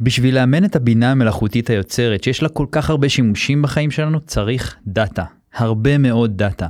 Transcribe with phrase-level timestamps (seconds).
[0.00, 4.76] בשביל לאמן את הבינה המלאכותית היוצרת, שיש לה כל כך הרבה שימושים בחיים שלנו, צריך
[4.86, 5.24] דאטה.
[5.54, 6.66] הרבה מאוד דאטה.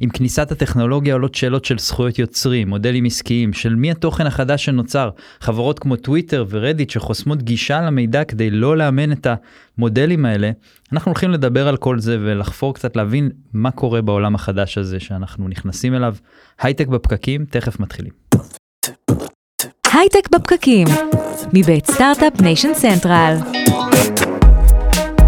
[0.00, 5.10] עם כניסת הטכנולוגיה עולות שאלות של זכויות יוצרים, מודלים עסקיים, של מי התוכן החדש שנוצר,
[5.40, 9.26] חברות כמו טוויטר ורדיט שחוסמות גישה למידע כדי לא לאמן את
[9.78, 10.50] המודלים האלה.
[10.92, 15.48] אנחנו הולכים לדבר על כל זה ולחפור קצת להבין מה קורה בעולם החדש הזה שאנחנו
[15.48, 16.14] נכנסים אליו.
[16.60, 18.12] הייטק בפקקים, תכף מתחילים.
[20.00, 20.86] הייטק בפקקים,
[21.52, 23.36] מבית Start-Up Nation Central.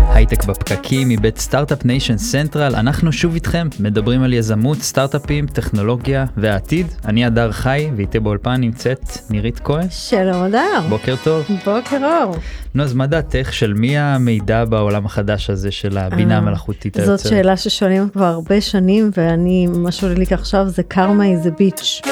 [0.09, 6.87] הייטק בפקקים מבית Start-Up Nation Central, אנחנו שוב איתכם, מדברים על יזמות, סטארט-אפים, טכנולוגיה והעתיד.
[7.05, 9.87] אני הדר חי, ואיתי באולפן נמצאת נירית כהן.
[9.91, 10.81] שלום הדר.
[10.89, 11.45] בוקר טוב.
[11.65, 12.37] בוקר אור.
[12.75, 17.19] נו, אז מה דעתך של מי המידע בעולם החדש הזה של הבינה המלאכותית היוצרת?
[17.19, 22.09] זאת שאלה ששואלים כבר הרבה שנים, ואני, מה שעולה לי עכשיו זה karma's a bitch.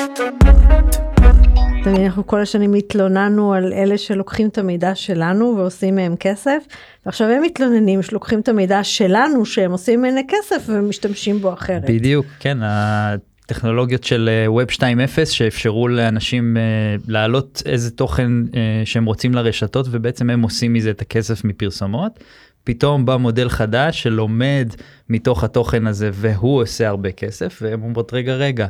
[1.86, 6.64] אנחנו כל השנים התלוננו על אלה שלוקחים את המידע שלנו ועושים מהם כסף,
[7.06, 11.90] ועכשיו הם מתלוננים שלוקחים את המידע שלנו שהם עושים ממנו כסף ומשתמשים בו אחרת.
[11.90, 14.80] בדיוק, כן, הטכנולוגיות של Web 2.0
[15.24, 21.00] שאפשרו לאנשים uh, להעלות איזה תוכן uh, שהם רוצים לרשתות ובעצם הם עושים מזה את
[21.00, 22.20] הכסף מפרסומות.
[22.64, 24.68] פתאום בא מודל חדש שלומד
[25.08, 28.66] מתוך התוכן הזה והוא עושה הרבה כסף והם אומרות רגע רגע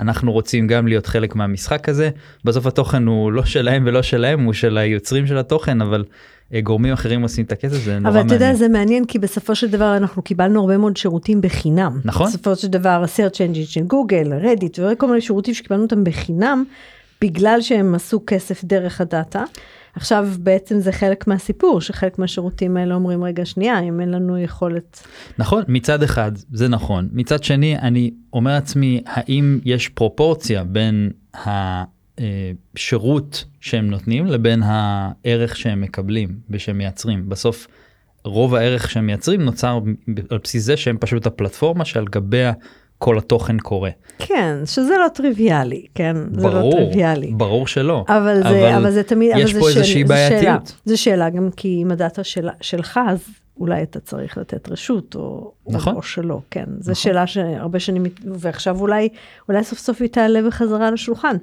[0.00, 2.10] אנחנו רוצים גם להיות חלק מהמשחק הזה
[2.44, 6.04] בסוף התוכן הוא לא שלהם ולא שלהם הוא של היוצרים של התוכן אבל
[6.54, 8.26] אה, גורמים אחרים עושים את הכסף זה נורא מעניין.
[8.26, 12.00] אבל אתה יודע זה מעניין כי בסופו של דבר אנחנו קיבלנו הרבה מאוד שירותים בחינם.
[12.04, 12.26] נכון.
[12.26, 16.64] בסופו של דבר ה-search engine של גוגל, רדיט וכל מיני שירותים שקיבלנו אותם בחינם
[17.20, 19.44] בגלל שהם עשו כסף דרך הדאטה.
[19.94, 25.06] עכשיו בעצם זה חלק מהסיפור שחלק מהשירותים האלה אומרים רגע שנייה אם אין לנו יכולת.
[25.38, 31.10] נכון מצד אחד זה נכון מצד שני אני אומר לעצמי האם יש פרופורציה בין
[32.76, 37.66] השירות שהם נותנים לבין הערך שהם מקבלים ושהם מייצרים בסוף.
[38.24, 39.80] רוב הערך שהם מייצרים נוצר
[40.30, 42.52] על בסיס זה שהם פשוט הפלטפורמה שעל גביה
[43.00, 43.90] כל התוכן קורה.
[44.18, 46.16] כן, שזה לא טריוויאלי, כן?
[46.30, 47.32] ברור, זה לא טריוויאלי.
[47.36, 48.04] ברור שלא.
[48.08, 50.74] אבל זה, אבל, אבל זה תמיד, יש אבל פה זה איזושהי בעייתיות.
[50.84, 53.18] זו שאלה גם כי אם הדאטה של, שלך, אז
[53.60, 55.92] אולי אתה צריך לתת רשות, או, נכון.
[55.92, 56.64] או, או שלא, כן.
[56.80, 59.08] זו שאלה שהרבה שנים, ועכשיו אולי,
[59.48, 61.36] אולי סוף סוף היא תעלה בחזרה לשולחן.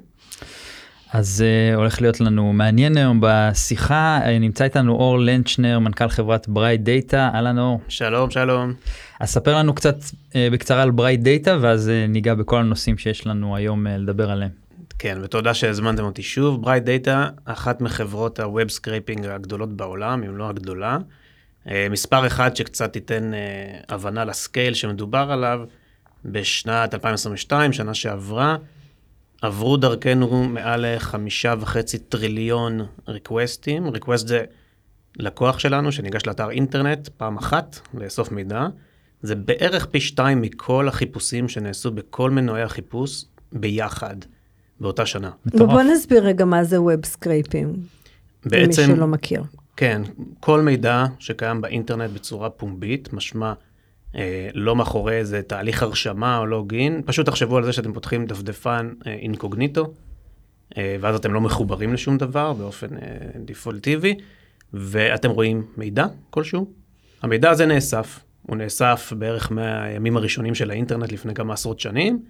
[1.12, 6.48] אז אה, הולך להיות לנו מעניין היום בשיחה, אה, נמצא איתנו אור לנצ'נר, מנכ"ל חברת
[6.48, 7.80] Bright Data, אהלן אור.
[7.88, 8.72] שלום, שלום.
[9.20, 13.26] אז ספר לנו קצת אה, בקצרה על Bright Data, ואז אה, ניגע בכל הנושאים שיש
[13.26, 14.50] לנו היום אה, לדבר עליהם.
[14.98, 16.62] כן, ותודה שהזמנתם אותי שוב.
[16.62, 20.98] Bright Data, אחת מחברות ה web scraping הגדולות בעולם, אם לא הגדולה.
[21.66, 25.60] אה, מספר אחד שקצת תיתן אה, הבנה ל scale שמדובר עליו,
[26.24, 28.56] בשנת 2022, שנה שעברה,
[29.42, 33.88] עברו דרכנו מעל חמישה וחצי טריליון request ים.
[33.88, 34.44] request זה
[35.16, 38.66] לקוח שלנו שניגש לאתר אינטרנט פעם אחת לאסוף מידע.
[39.22, 44.16] זה בערך פי שתיים מכל החיפושים שנעשו בכל מנועי החיפוש ביחד
[44.80, 45.30] באותה שנה.
[45.54, 47.76] בוא נסביר רגע מה זה web scraping.
[48.46, 49.42] בעצם, למי שלא מכיר.
[49.76, 50.02] כן,
[50.40, 53.54] כל מידע שקיים באינטרנט בצורה פומבית, משמע אה,
[54.54, 59.12] לא מאחורי איזה תהליך הרשמה או לוגין, פשוט תחשבו על זה שאתם פותחים דפדפן אה,
[59.12, 59.92] אינקוגניטו,
[60.76, 63.00] אה, ואז אתם לא מחוברים לשום דבר באופן אה,
[63.44, 64.14] דיפולטיבי,
[64.72, 66.70] ואתם רואים מידע כלשהו.
[67.22, 72.22] המידע הזה נאסף, הוא נאסף בערך מהימים הראשונים של האינטרנט לפני כמה עשרות שנים,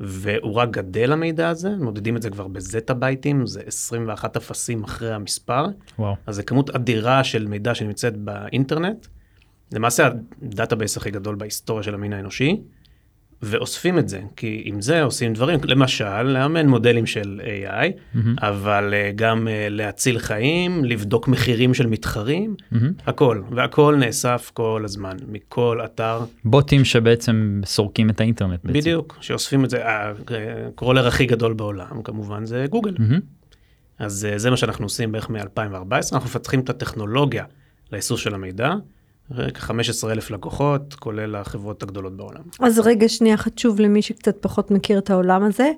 [0.00, 5.12] והוא רק גדל המידע הזה, מודדים את זה כבר בזטה בייטים, זה 21 אפסים אחרי
[5.12, 5.66] המספר.
[5.98, 6.14] וואו.
[6.26, 9.06] אז זה כמות אדירה של מידע שנמצאת באינטרנט.
[9.72, 10.08] למעשה
[10.42, 12.60] ה database הכי גדול בהיסטוריה של המין האנושי,
[13.42, 18.18] ואוספים את זה, כי עם זה עושים דברים, למשל, לאמן מודלים של AI, mm-hmm.
[18.38, 22.76] אבל אה, גם אה, להציל חיים, לבדוק מחירים של מתחרים, mm-hmm.
[23.06, 26.20] הכל, והכל נאסף כל הזמן, מכל אתר.
[26.44, 28.78] בוטים שבעצם סורקים את האינטרנט בעצם.
[28.78, 32.94] בדיוק, שאוספים את זה, ה crawler הכי גדל בעולם כמובן זה גוגל.
[32.96, 33.20] Mm-hmm.
[33.98, 37.44] אז uh, זה מה שאנחנו עושים בערך מ-2014, אנחנו מפתחים את הטכנולוגיה
[37.92, 38.74] לאיסוף של המידע.
[39.54, 42.42] כ-15 אלף לקוחות, כולל החברות הגדולות בעולם.
[42.60, 45.70] אז רגע שנייה חשוב למי שקצת פחות מכיר את העולם הזה,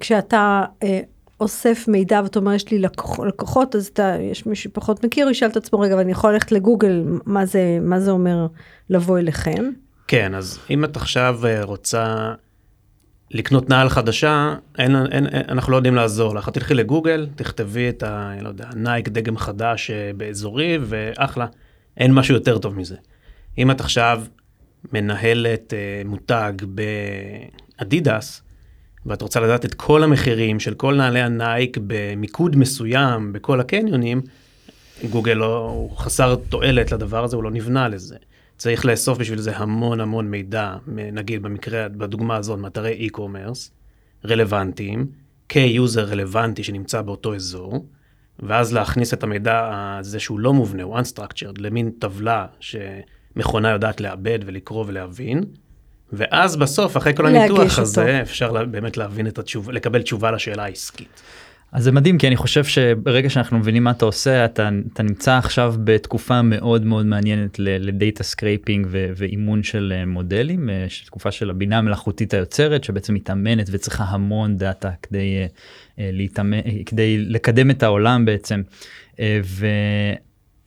[0.00, 1.00] כשאתה אה,
[1.40, 5.48] אוסף מידע ואתה אומר יש לי לקוח, לקוחות, אז אתה, יש מי שפחות מכיר, ישאל
[5.48, 8.46] את עצמו רגע, ואני יכול ללכת לגוגל, מה זה, מה זה אומר
[8.90, 9.70] לבוא אליכם?
[10.08, 12.34] כן, אז אם את עכשיו רוצה
[13.30, 16.48] לקנות נעל חדשה, אין, אין, אין, אנחנו לא יודעים לעזור לך.
[16.48, 18.32] תלכי לגוגל, תכתבי את ה...
[18.40, 21.46] לא יודע, נייק דגם חדש באזורי, ואחלה.
[21.96, 22.96] אין משהו יותר טוב מזה.
[23.58, 24.22] אם את עכשיו
[24.92, 26.52] מנהלת אה, מותג
[27.78, 28.42] באדידס,
[29.06, 34.22] ואת רוצה לדעת את כל המחירים של כל נעלי הנייק במיקוד מסוים בכל הקניונים,
[35.10, 38.16] גוגל לא, הוא חסר תועלת לדבר הזה, הוא לא נבנה לזה.
[38.56, 43.70] צריך לאסוף בשביל זה המון המון מידע, נגיד במקרה, בדוגמה הזאת, מאתרי e-commerce,
[44.24, 45.06] רלוונטיים,
[45.48, 47.86] כ user רלוונטי שנמצא באותו אזור,
[48.38, 54.38] ואז להכניס את המידע הזה שהוא לא מובנה, הוא unstructured, למין טבלה שמכונה יודעת לעבד
[54.46, 55.44] ולקרוא ולהבין,
[56.12, 58.22] ואז בסוף, אחרי כל הניתוח הזה, אותו.
[58.22, 61.22] אפשר לה, באמת להבין את התשובה, לקבל תשובה לשאלה העסקית.
[61.74, 65.38] אז זה מדהים כי אני חושב שברגע שאנחנו מבינים מה אתה עושה אתה, אתה נמצא
[65.38, 71.50] עכשיו בתקופה מאוד מאוד מעניינת ל data scraping ואימון של אה, מודלים, אה, תקופה של
[71.50, 75.36] הבינה המלאכותית היוצרת שבעצם מתאמנת וצריכה המון דאטה כדי,
[75.98, 78.62] אה, להתאמן, כדי לקדם את העולם בעצם.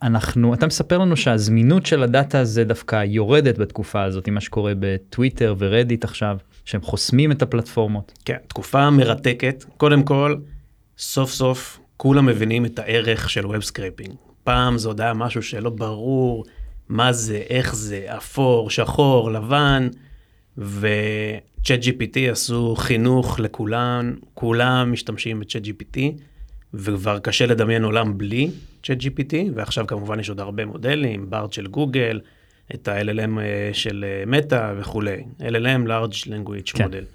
[0.01, 4.74] ואנחנו, אתה מספר לנו שהזמינות של הדאטה הזה דווקא יורדת בתקופה הזאת, עם מה שקורה
[4.80, 8.12] בטוויטר ורדיט עכשיו, שהם חוסמים את הפלטפורמות.
[8.25, 9.65] כן, תקופה מרתקת.
[9.77, 10.36] קודם כל,
[10.97, 14.15] סוף סוף כולם מבינים את הערך של web scraping.
[14.44, 16.45] פעם זה עוד היה משהו שלא ברור
[16.89, 19.88] מה זה, איך זה, אפור, שחור, לבן,
[20.57, 25.99] וצ'אט GPT עשו חינוך לכולם, כולם משתמשים בצ'אט GPT,
[26.73, 28.51] וכבר קשה לדמיין עולם בלי
[28.83, 32.19] צ'אט GPT, ועכשיו כמובן יש עוד הרבה מודלים, בארד של גוגל,
[32.75, 36.85] את ה-LLM אה, של מטא וכולי, LLM, large language כן.
[36.85, 37.05] model.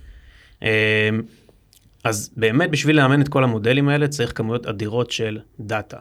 [2.04, 5.96] אז באמת בשביל לאמן את כל המודלים האלה צריך כמויות אדירות של דאטה.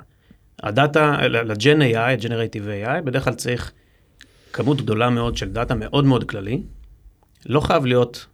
[0.64, 3.72] הדאטה, לג'ן AI, Generative AI, בדרך כלל צריך
[4.54, 6.62] כמות גדולה מאוד של data מאוד מאוד כללי.
[7.46, 8.26] לא חייב להיות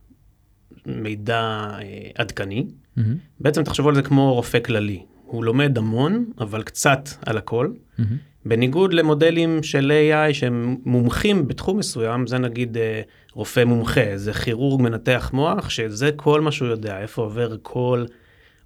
[0.85, 2.65] מידע אה, עדכני.
[2.67, 3.01] Mm-hmm.
[3.39, 5.03] בעצם תחשבו על זה כמו רופא כללי.
[5.25, 7.69] הוא לומד המון, אבל קצת על הכל.
[7.99, 8.03] Mm-hmm.
[8.45, 13.01] בניגוד למודלים של AI שהם מומחים בתחום מסוים, זה נגיד אה,
[13.37, 18.05] רופא מומחה, זה כירורג מנתח מוח, שזה כל מה שהוא יודע, איפה עובר כל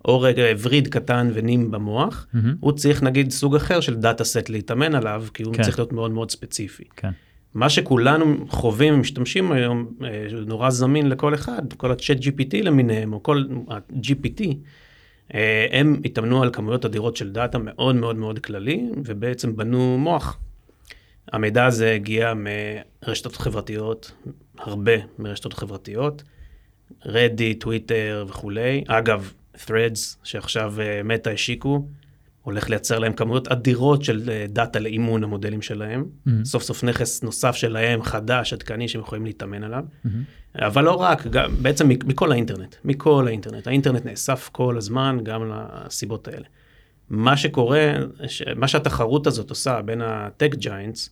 [0.05, 2.37] עורק, וריד קטן ונים במוח, mm-hmm.
[2.59, 5.63] הוא צריך נגיד סוג אחר של data set להתאמן עליו, כי הוא כן.
[5.63, 6.83] צריך להיות מאוד מאוד ספציפי.
[6.95, 7.11] כן.
[7.53, 13.23] מה שכולנו חווים ומשתמשים היום, אה, נהיה זמין לכל אחד, כל ה- ChatGPT למיניהם, או
[13.23, 14.43] כל ה-GPT,
[15.33, 20.37] אה, הם התאמנו על כמויות אדירות של data מאוד מאוד מאוד כללי, ובעצם בנו מוח.
[21.31, 24.11] המידע הזה הגיע מרשתות חברתיות,
[24.61, 26.23] הרבה מרשתות חברתיות,
[27.05, 28.83] רדיט, טוויטר וכולי.
[28.87, 30.73] אגב, Threads, שעכשיו
[31.03, 31.85] מטא uh, השיקו,
[32.41, 36.05] הולך לייצר להם כמויות אדירות של uh, data לאימון המודלים שלהם.
[36.05, 36.31] Mm-hmm.
[36.43, 39.83] סוף סוף נכס נוסף שלהם, חדש, עדכני, שהם יכולים להתאמן עליו.
[40.05, 40.09] Mm-hmm.
[40.55, 43.67] אבל לא רק, גם, בעצם מכל האינטרנט, מכל האינטרנט.
[43.67, 46.45] האינטרנט נאסף כל הזמן גם לסיבות האלה.
[47.09, 47.93] מה שקורה,
[48.55, 51.09] מה שהתחרות הזאת עושה בין הטק ג'יינטס,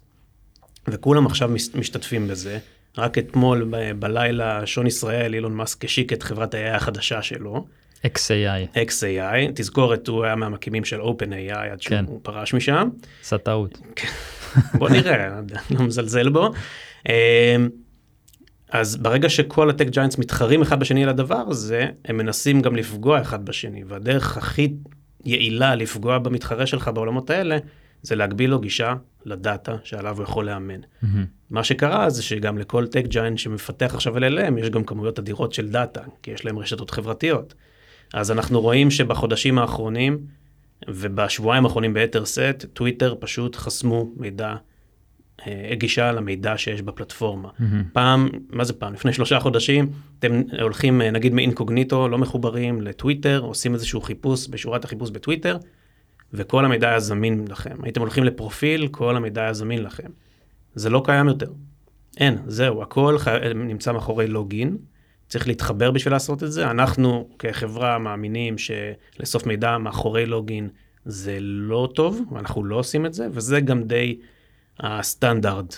[0.87, 2.59] וכולם עכשיו משתתפים בזה,
[2.97, 7.65] רק אתמול ב- בלילה שון ישראל, אילון מאסק השיק את חברת ה-AI החדשה שלו.
[8.05, 8.77] XAI.
[8.77, 12.05] XAI, תזכורת, הוא היה מהמקימים של OpenAI עד שהוא כן.
[12.23, 12.89] פרש משם.
[13.21, 13.81] עשה טעות.
[14.73, 15.39] בוא נראה,
[15.71, 16.51] לא מזלזל בו.
[17.09, 17.13] אמ,
[18.69, 22.75] אז ברגע שכל ה tech giants מתחרים אחד בשני על הדבר הזה, הם מנסים גם
[22.75, 24.73] לפגוע אחד בשני, והדרך הכי
[25.25, 27.57] יעילה לפגוע במתחרה שלך בעולמות האלה,
[28.01, 28.93] זה להגביל לו גישה
[29.25, 30.79] ל data שעליו הוא יכול לאמן.
[30.81, 31.38] Mm-hmm.
[31.49, 35.69] מה שקרה זה שגם לכל tech giant שמפתח עכשיו LLM יש גם כמויות אדירות של
[35.69, 37.53] data, כי יש להם רשתות חברתיות.
[38.13, 40.19] אז אנחנו רואים שבחודשים האחרונים
[40.87, 44.55] ובשבועיים האחרונים ביתר סט, טוויטר פשוט חסמו מידע
[45.47, 47.49] אה, גישה למידע שיש בפלטפורמה.
[47.49, 47.63] Mm-hmm.
[47.93, 48.93] פעם, מה זה פעם?
[48.93, 54.83] לפני שלושה חודשים, אתם הולכים אה, נגיד מאינקוגניטו, לא מחוברים לטוויטר, עושים איזשהו חיפוש בשורת
[54.85, 55.57] החיפוש בטוויטר,
[56.33, 57.75] וכל המידע היה זמין לכם.
[57.83, 60.09] הייתם הולכים לפרופיל, כל המידע היה זמין לכם.
[60.79, 61.51] זה לא קיים יותר.
[62.17, 63.37] אין, זהו, הכל חי...
[63.55, 64.77] נמצא מאחורי לוגין.
[65.27, 66.71] צריך להתחבר בשביל לעשות את זה.
[66.71, 70.69] אנחנו כחברה מאמינים שלאסוף מידע מאחורי לוגין
[71.05, 74.19] זה לא טוב, ואנחנו לא עושים את זה, וזה גם די
[74.79, 75.75] הסטנדרט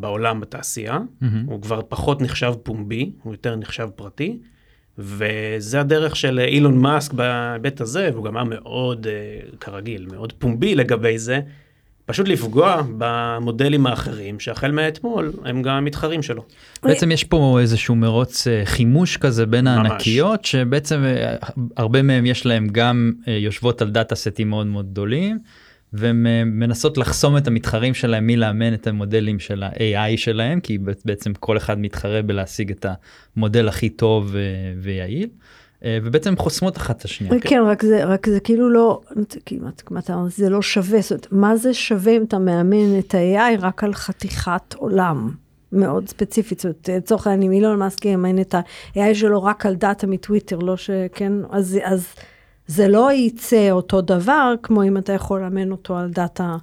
[0.00, 1.26] בעולם בתעשייה, mm-hmm.
[1.46, 4.38] הוא כבר פחות נחשב פומבי, הוא יותר נחשב פרטי,
[4.98, 10.74] וזה הדרך של אילון מאסק בהיבט הזה, והוא גם היה מאוד, אה, כרגיל, מאוד פומבי
[10.74, 11.40] לגבי זה,
[12.06, 16.44] פשוט לפגוע במודלים האחרים, שהחל מאתמול הם גם מתחרים שלו.
[16.82, 21.36] בעצם יש פה איזשהו מרוץ אה, חימוש כזה בין הענקיות, שבעצם אה,
[21.76, 25.38] הרבה מהם יש להם גם יושבות על data סטים מאוד מאוד גדולים.
[25.92, 31.78] ומנסות לחסום את המתחרים שלהם מלאמן את המודלים של ה-AI שלהם, כי בעצם כל אחד
[31.78, 32.86] מתחרה בלהשיג את
[33.36, 34.34] המודל הכי טוב
[34.82, 35.28] ויעיל.
[35.86, 37.40] אה, ובעצם חוסמות אחת את השנייה.
[37.40, 39.00] כן, רק זה, רק זה כאילו לא,
[39.46, 43.60] כמעט, כמעט, זה לא שווה, זאת אומרת, מה זה שווה אם אתה מאמן את ה-AI
[43.60, 45.30] רק על חתיכת עולם?
[45.72, 49.74] מאוד ספציפית, זאת אומרת, לצורך העניין, אם אילון מאסק יאמן את ה-AI שלו רק על
[49.74, 52.06] data מטוויטר, לא שכן, אז, אז
[52.66, 56.56] זה לא יצא אותו דבר כמו אם אתה יכול לאמן אותו על data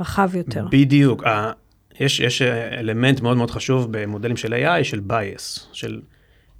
[0.00, 0.66] רחב יותר.
[0.70, 1.24] בדיוק.
[1.24, 1.52] ה-
[2.00, 2.42] יש, יש
[2.78, 6.00] אלמנט מאוד מאוד חשוב במודלים של AI, של bias, של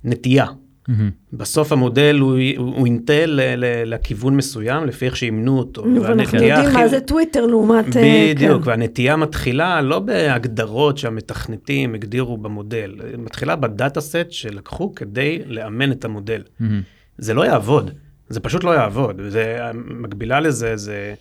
[0.05, 0.47] נטייה.
[0.91, 1.11] Mm-hmm.
[1.33, 5.85] בסוף המודל הוא, הוא, הוא ינטה ל- ל- לכיוון מסוים לפי איך שאימנו אותו.
[6.03, 7.97] ואנחנו יודעים מה זה טוויטר לעומת...
[7.97, 8.71] אה, בדיוק, כן.
[8.71, 15.93] והנטייה מתחילה לא בהגדרות שהמתכנתים הגדירו במודל, היא מתחילה ב data set שלקחו כדי לאמן
[15.93, 16.43] את המודל.
[16.61, 16.83] Mm-hmm.
[17.19, 17.91] זה לא יעבוד,
[18.29, 19.21] זה פשוט לא יעבוד.
[19.29, 21.15] זה, מקבילה לזה זה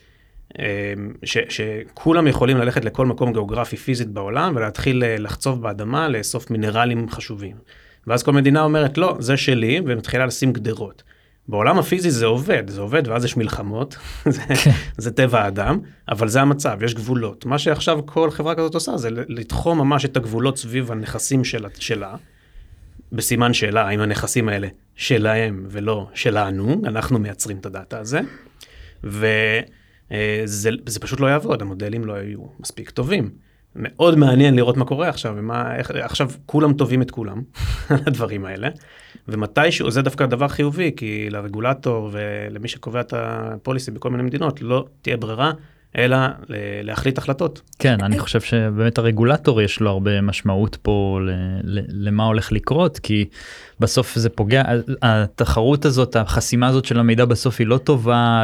[0.60, 0.64] אמ,
[1.24, 7.10] ש, שכולם יכולים ללכת לכל מקום גיאוגרפי פיזית בעולם ולהתחיל אה, לחצוב באדמה, לאסוף מינרלים
[7.10, 7.56] חשובים.
[8.08, 11.03] ואז כל מדינה אומרת, לא, זה שלי, ומתחילה לשים גדרות.
[11.48, 14.41] בעולם הפיזי זה עובד, זה עובד, ואז יש מלחמות, זה,
[14.98, 15.79] זה טבע האדם,
[16.10, 17.46] אבל זה המצב, יש גבולות.
[17.46, 22.15] מה שעכשיו כל חברה כזאת עושה זה לתחום ממש את הגבולות סביב הנכסים שלה, שלה
[23.12, 28.20] בסימן שאלה, האם הנכסים האלה שלהם ולא שלנו, אנחנו מייצרים את הדאטה הזה,
[29.03, 33.29] וזה זה פשוט לא יעבוד, המודלים לא יהיו מספיק טובים.
[33.76, 37.42] מאוד מעניין לראות מה קורה עכשיו, ומה, איך, עכשיו כולם טובים את כולם,
[38.08, 38.70] הדברים האלה,
[39.28, 44.86] ומתישהו, זה דווקא דבר חיובי, כי לרגולטור ולמי שקובע את הפוליסי בכל מיני מדינות, לא
[45.02, 45.52] תהיה ברירה,
[45.98, 46.18] אלא
[46.84, 47.62] להחליט החלטות.
[47.80, 51.20] כן, אני חושב שבאמת הרגולטור יש לו הרבה משמעות פה
[51.88, 53.26] למה הולך לקרות, כי
[53.80, 54.64] בסוף זה פוגע,
[55.02, 58.44] התחרות הזאת, החסימה הזאת של המידע בסוף היא לא טובה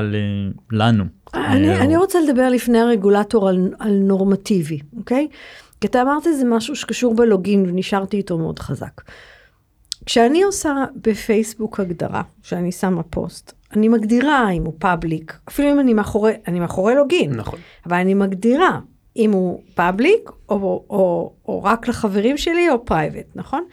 [0.72, 1.06] לנו.
[1.34, 5.28] אני, אה, אני רוצה לדבר לפני הרגולטור על, על נורמטיבי, אוקיי?
[5.82, 9.02] כי אתה אמרת זה משהו שקשור בלוגין ונשארתי איתו מאוד חזק.
[10.06, 15.94] כשאני עושה בפייסבוק הגדרה, שאני שמה פוסט, אני מגדירה אם הוא פאבליק, אפילו אם אני
[15.94, 17.60] מאחורי, אני מאחורי לוגין, נכון.
[17.86, 18.80] אבל אני מגדירה
[19.18, 23.64] אם הוא public או, או, או, או רק לחברים שלי או private, נכון?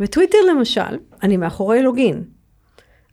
[0.00, 2.24] בטוויטר למשל, אני מאחורי login,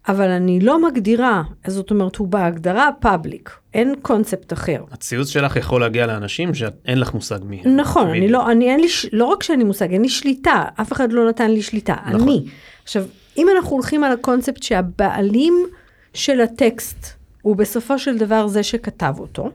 [0.08, 4.84] אבל אני לא מגדירה, זאת אומרת הוא בהגדרה public, אין קונספט אחר.
[4.92, 7.76] הציוץ שלך יכול להגיע לאנשים שאין לך מושג מי הם.
[7.76, 8.28] נכון, אני.
[8.28, 11.30] לא, אני אין לי, לא רק שאין לי מושג, אין לי שליטה, אף אחד לא
[11.30, 12.22] נתן לי שליטה, נכון.
[12.22, 12.46] אני.
[12.84, 13.04] עכשיו,
[13.38, 15.66] אם אנחנו הולכים על הקונספט שהבעלים
[16.14, 17.08] של הטקסט
[17.42, 19.50] הוא בסופו של דבר זה שכתב אותו,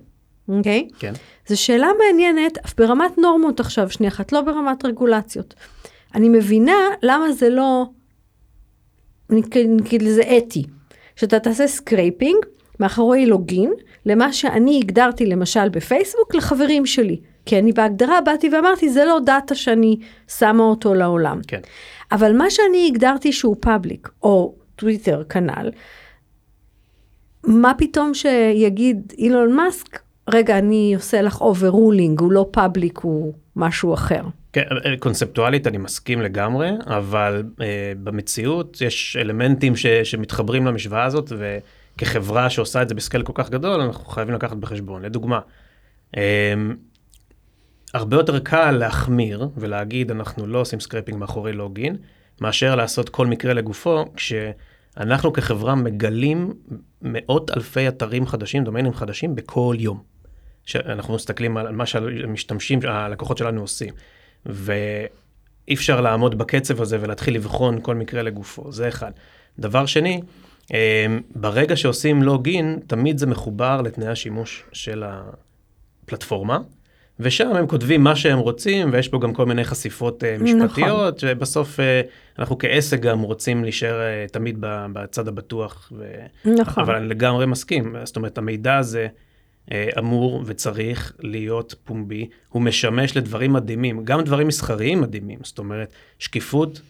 [0.48, 0.88] אוקיי?
[0.98, 1.12] כן.
[1.46, 5.54] זו שאלה מעניינת, אפילו ברמת נורמות עכשיו, שנייה אחת, לא ברמת רגולציות.
[6.14, 7.86] אני מבינה למה זה לא,
[9.30, 10.64] נגיד לזה אתי,
[11.16, 12.36] שאתה תעשה scraping
[12.80, 13.72] מאחורי login
[14.08, 17.20] למה שאני הגדרתי למשל בפייסבוק לחברים שלי.
[17.46, 19.96] כי אני בהגדרה באתי ואמרתי, זה לא data שאני
[20.38, 21.40] שמה אותו לעולם.
[21.46, 21.60] כן.
[22.12, 25.70] אבל מה שאני הגדרתי שהוא public, או טוויטר כנ"ל,
[27.44, 29.98] מה פתאום שיגיד אילון מאסק,
[30.28, 34.22] רגע, אני עושה לך overruling, הוא לא public, הוא משהו אחר.
[34.52, 34.64] כן,
[34.98, 41.32] conceptually אני מסכים לגמרי, אבל אה, במציאות יש אלמנטים ש, שמתחברים למשוואה הזאת,
[41.98, 45.02] וכחברה שעושה את זה ב scale כל כך גדול, אנחנו חייבים לקחת בחשבון.
[45.02, 45.40] לדוגמה,
[46.16, 46.54] אה,
[47.94, 51.96] הרבה יותר קל להחמיר ולהגיד אנחנו לא עושים scraping מאחורי login,
[52.40, 56.54] מאשר לעשות כל מקרה לגופו, כשאנחנו כחברה מגלים
[57.02, 60.02] מאות אלפי אתרים חדשים, דומיינים חדשים בכל יום.
[60.64, 63.94] שאנחנו מסתכלים על מה שהמשתמשים, הלקוחות שלנו עושים.
[64.46, 69.10] ואי אפשר לעמוד בקצב הזה ולהתחיל לבחון כל מקרה לגופו, זה אחד.
[69.58, 70.20] דבר שני,
[71.34, 76.58] ברגע שעושים login, תמיד זה מחובר לתנאי השימוש של הפלטפורמה,
[77.20, 81.18] ושם הם כותבים מה שהם רוצים, ויש פה גם כל מיני חשיפות אה, משפטיות, נכון.
[81.18, 82.00] שבסוף אה,
[82.38, 84.56] אנחנו כעסק גם רוצים להישאר אה, תמיד
[84.92, 85.92] בצד הבטוח.
[85.96, 86.12] ו...
[86.44, 86.82] נכון.
[86.82, 89.06] אבל אני לגמרי מסכים, זאת אומרת, המידע הזה
[89.98, 96.80] אמור וצריך להיות פומבי, הוא משמש לדברים מדהימים, גם דברים מסחריים מדהימים, זאת אומרת, שקיפות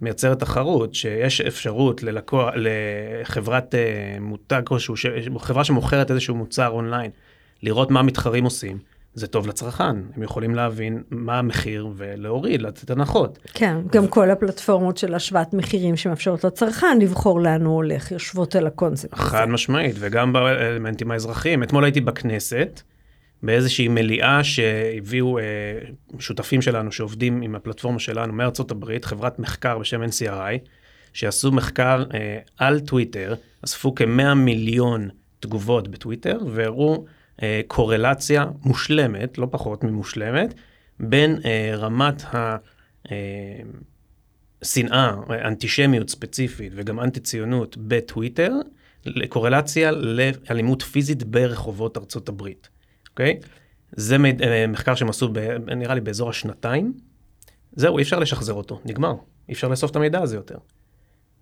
[0.00, 4.94] מייצרת תחרות, שיש אפשרות ללקוח, לחברת אה, מותג כלשהו,
[5.38, 7.10] חברה שמוכרת איזשהו מוצר אונליין,
[7.62, 8.78] לראות מה המתחרים עושים.
[9.14, 13.38] זה טוב לצרכן, הם יכולים להבין מה המחיר ולהוריד, לתת הנחות.
[13.54, 18.66] כן, גם כל הפלטפורמות של השוואת מחירים שמאפשרות לצרכן לבחור לאן הוא הולך, יושבות על
[18.66, 19.14] הקונספט.
[19.14, 21.62] חד משמעית, וגם באלמנטים האזרחיים.
[21.62, 22.82] אתמול הייתי בכנסת,
[23.42, 25.42] באיזושהי מליאה שהביאו אה,
[26.18, 30.58] שותפים שלנו שעובדים עם הפלטפורמה שלנו מארצות הברית, חברת מחקר בשם NCRI,
[31.12, 35.08] שעשו מחקר אה, על טוויטר, אספו כ-100 מיליון
[35.40, 37.04] תגובות בטוויטר, והראו
[37.42, 40.54] אה, קורלציה מושלמת, לא פחות ממושלמת,
[41.00, 42.56] בין אה, רמת ה...
[43.10, 43.16] אה,
[44.62, 48.52] שנאה, אנטישמיות ספציפית וגם אנטי ציונות בטוויטר,
[49.06, 52.68] לקורלציה לאלימות פיזית ברחובות ארצות הברית,
[53.12, 53.36] אוקיי?
[53.96, 55.38] זה מיד, אה, מחקר שהם עשו, ב,
[55.76, 56.92] נראה לי, באזור השנתיים.
[57.76, 59.14] זהו, אי אפשר לשחזר אותו, נגמר.
[59.48, 60.56] אי אפשר לאסוף את המידע הזה יותר.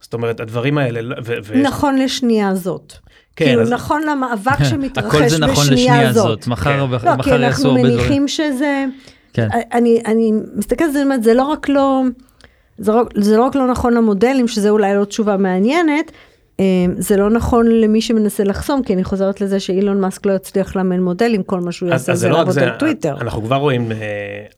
[0.00, 2.92] זאת אומרת, הדברים האלה, לא- ו- ו- נכון לשנייה זאת.
[3.36, 6.46] כן, כאילו, אז- נכון למאבק שמתרחש הכל זה נכון לשנייה בשנייה זאת, זאת.
[6.46, 6.78] מחר כן.
[6.78, 7.96] לא, כי מחר יעשו אנחנו הרבה דברים.
[7.98, 8.84] מניחים שזה...
[9.32, 9.48] כן.
[9.72, 12.02] אני, אני מסתכלת על זה, אומרת, זה לא רק לא...
[12.78, 16.12] זה, לא, זה לא רק לא נכון למודלים, שזה אולי לא תשובה מעניינת, אה,
[16.98, 21.00] זה לא נכון למי שמנסה לחסום, כי אני חוזרת לזה שאילון מאסק לא יצליח לאמן
[21.00, 23.16] מודלים, כל מה שהוא יעשה זה לא לעבוד על טוויטר.
[23.20, 23.96] אנחנו כבר רואים אה,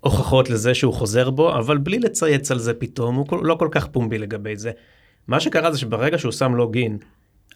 [0.01, 3.87] הוכחות לזה שהוא חוזר בו, אבל בלי לצייץ על זה פתאום, הוא לא כל כך
[3.87, 4.71] פומבי לגבי זה.
[5.29, 6.99] מה שקרה זה שברגע שהוא שם login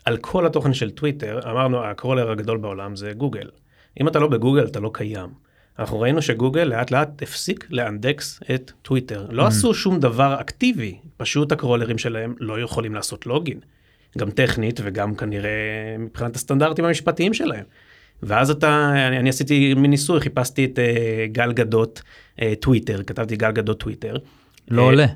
[0.04, 3.48] על כל התוכן של טוויטר, אמרנו ה crawler הגדול בעולם זה גוגל.
[4.00, 5.28] אם אתה לא בגוגל אתה לא קיים.
[5.78, 9.26] אנחנו ראינו שגוגל לאט לאט הפסיק לאנדקס את טוויטר.
[9.30, 13.58] לא עשו שום דבר אקטיבי, פשוט הקרולרים שלהם לא יכולים לעשות login.
[14.18, 15.50] גם טכנית וגם כנראה
[15.98, 17.64] מבחינת הסטנדרטים המשפטיים שלהם.
[18.22, 22.02] ואז אתה, אני, אני עשיתי מין ניסוי, חיפשתי את uh, גל גדות
[22.36, 24.16] uh, טוויטר, כתבתי גל גדות טוויטר.
[24.70, 25.06] לא אה, עולה.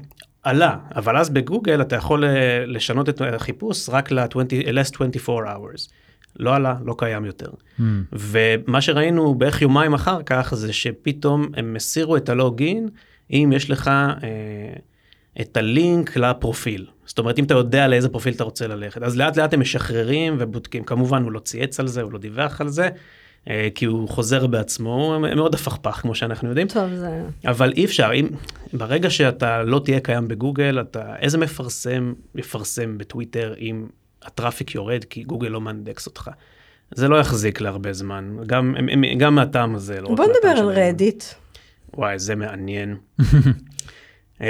[0.42, 5.90] עלה, אבל אז בגוגל אתה יכול אה, לשנות את החיפוש רק ל-20, last 24 hours.
[6.36, 7.50] לא עלה, לא קיים יותר.
[7.50, 7.82] Hmm.
[8.12, 12.88] ומה שראינו בערך יומיים אחר כך זה שפתאום הם הסירו את הלוגין
[13.30, 14.72] אם יש לך אה,
[15.40, 16.86] את הלינק לפרופיל.
[17.18, 20.36] זאת אומרת אם אתה יודע לאיזה פרופיל אתה רוצה ללכת אז לאט לאט הם משחררים
[20.38, 22.88] ובודקים כמובן הוא לא צייץ על זה הוא לא דיווח על זה
[23.48, 26.68] אה, כי הוא חוזר בעצמו הוא מאוד הפכפך כמו שאנחנו יודעים.
[26.68, 27.22] טוב, זה...
[27.46, 28.28] אבל אי אפשר, אם,
[28.72, 33.86] ברגע שאתה לא תהיה קיים בגוגל, אתה, איזה מפרסם יפרסם בטוויטר אם
[34.22, 36.30] ה traffic יורד כי גוגל לא מאנדקס אותך.
[36.94, 38.74] זה לא יחזיק להרבה זמן, גם,
[39.18, 40.00] גם מהטעם הזה.
[40.00, 40.68] לא בוא נדבר על.
[40.68, 41.24] רדיט.
[41.94, 42.96] וואי, זה מעניין.
[44.40, 44.46] אמ,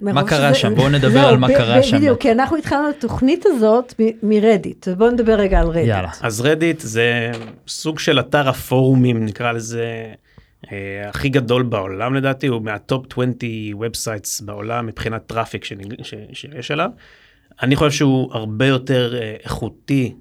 [0.00, 0.74] מה קרה שם?
[0.74, 1.96] בואו נדבר זהו, על מה קרה שם.
[1.96, 5.86] בדיוק, כי אנחנו התחלנו את התוכנית הזאת מרדיט, ובואו נדבר רגע על רדיט.
[5.88, 6.10] יאללה.
[6.20, 7.30] אז רדיט זה
[7.68, 10.12] סוג של אתר הפורומים, נקרא לזה,
[10.72, 13.32] אה, הכי גדול בעולם לדעתי, הוא מה top 20
[13.80, 15.64] websites בעולם מבחינת traffic
[16.32, 16.90] שיש עליו.
[17.62, 20.14] אני חושב שהוא הרבה יותר אה, איכותי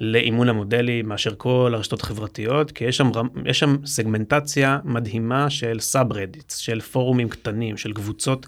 [0.00, 3.10] לאימון המודלים מאשר כל הרשתות החברתיות, כי יש שם,
[3.46, 8.46] יש שם סגמנטציה מדהימה של subreddits, של פורומים קטנים, של קבוצות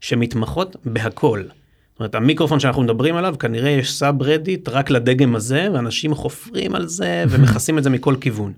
[0.00, 1.42] שמתמחות בהכל.
[1.42, 6.86] זאת אומרת, המיקרופון שאנחנו מדברים עליו, כנראה יש subreddit רק לדגם הזה, ואנשים חופרים על
[6.86, 8.52] זה ומכסים את זה מכל כיוון.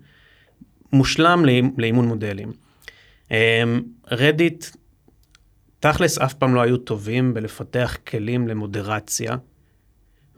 [0.92, 2.52] מושלם לאימ- לאימון מודלים.
[4.10, 4.66] רדיט,
[5.80, 9.36] תכלס אף פעם לא היו טובים בלפתח כלים למודרציה,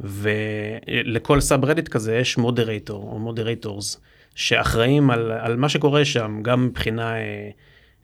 [0.04, 4.00] ולכל subreddit כזה יש moderator או moderators
[4.34, 7.50] שאחראים על, על מה שקורה שם, גם מבחינה אה,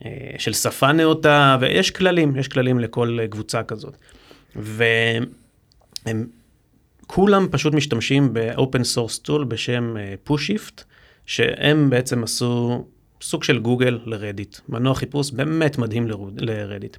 [0.04, 3.96] אה, של שפה נאותה, ויש כללים, יש כללים לכל אה, קבוצה כזאת.
[4.56, 6.26] והם
[7.06, 10.84] כולם פשוט משתמשים ב open source tool בשם Pushshift,
[11.26, 12.84] שהם בעצם עשו
[13.22, 16.96] סוג של גוגל לרדיט, מנוע חיפוש באמת מדהים לרדיט.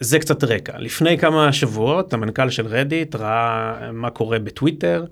[0.00, 0.78] זה קצת רקע.
[0.78, 5.04] לפני כמה שבועות המנכ"ל של רדיט ראה מה קורה בטוויטר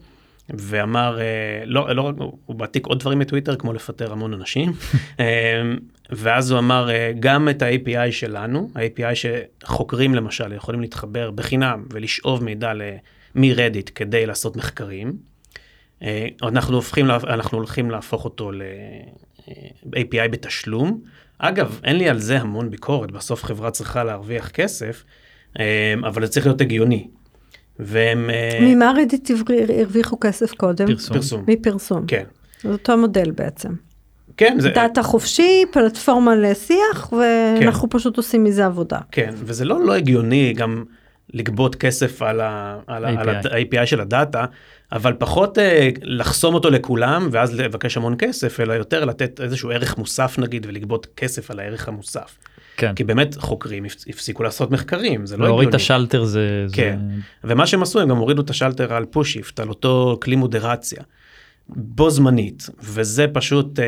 [0.50, 1.24] ואמר, אה,
[1.64, 2.14] לא, לא, רק-
[2.46, 4.72] הוא מעתיק עוד דברים מטוויטר כמו לפטר המון אנשים,
[5.20, 5.62] אה,
[6.10, 12.44] ואז הוא אמר אה, גם את ה-API שלנו, ה-API שחוקרים למשל יכולים להתחבר בחינם ולשאוב
[12.44, 12.72] מידע
[13.34, 15.36] מרדיט כדי לעשות מחקרים.
[16.42, 21.00] אנחנו הופכים, אנחנו הולכים להפוך אותו ל-API בתשלום.
[21.38, 25.04] אגב, אין לי על זה המון ביקורת, בסוף חברה צריכה להרוויח כסף,
[25.58, 27.06] אה, אבל זה צריך להיות הגיוני.
[27.78, 28.30] והם...
[28.30, 29.30] אה, ממה רדיט
[29.78, 30.86] הרוויחו כסף קודם?
[30.86, 31.16] פרסום.
[31.16, 31.44] פרסום.
[31.48, 32.06] מפרסום.
[32.06, 32.24] כן.
[32.62, 33.72] זה אותו מודל בעצם.
[34.36, 38.98] כן, זה, דאטה חופשי, פלטפורמה לשיח, ואנחנו פשוט עושים מזה עבודה.
[39.10, 40.84] כן, וזה לא לא הגיוני גם
[41.36, 42.40] לגבות כסף על.
[42.40, 44.44] ה-API של הדאטה,
[44.92, 49.98] אבל פחות אה, לחסום אותו לכולם ואז לבקש המון כסף, אלא יותר לתת איזשהו ערך
[49.98, 52.38] מוסף נגיד ולגבות כסף על הערך המוסף.
[52.76, 52.94] כן.
[52.94, 55.70] כי באמת חוקרים הפס- הפסיקו לעשות מחקרים, זה לא להוריד הגיוני.
[55.70, 56.64] את השלטר זה...
[56.66, 56.98] זה- כן.
[57.44, 61.02] ומה שהם עשו, הם גם הורידו את השלטר על Pushshift, על אותו כלי מודרציה.
[61.68, 63.84] בו זמנית, וזה פשוט, אה,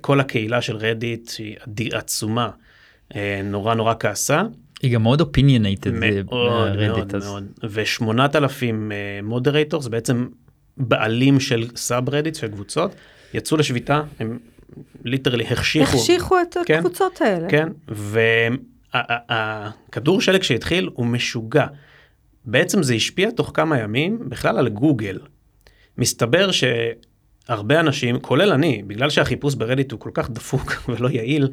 [0.00, 1.56] כל הקהילה של רדיט, שהיא
[1.92, 2.48] עצומה,
[3.16, 4.42] אה, נורא נורא כעסה.
[4.82, 5.90] היא גם מאוד opinionated.
[5.90, 7.44] מאוד מאוד מאוד.
[7.70, 8.92] ושמונת אלפים
[9.22, 10.26] moderators, בעצם
[10.76, 12.94] בעלים של subreddit, של קבוצות,
[13.34, 14.38] יצאו לשביתה, הם
[15.04, 15.96] literally החשיכו.
[15.96, 16.78] החשיכו את כן.
[16.78, 17.48] הקבוצות האלה.
[17.48, 17.68] כן,
[18.94, 21.66] והכדור שלג שהתחיל הוא משוגע.
[22.44, 25.18] בעצם זה השפיע תוך כמה ימים בכלל על גוגל.
[25.98, 31.48] מסתבר שהרבה אנשים, כולל אני, בגלל שהחיפוש ברדיט הוא כל כך דפוק ולא יעיל,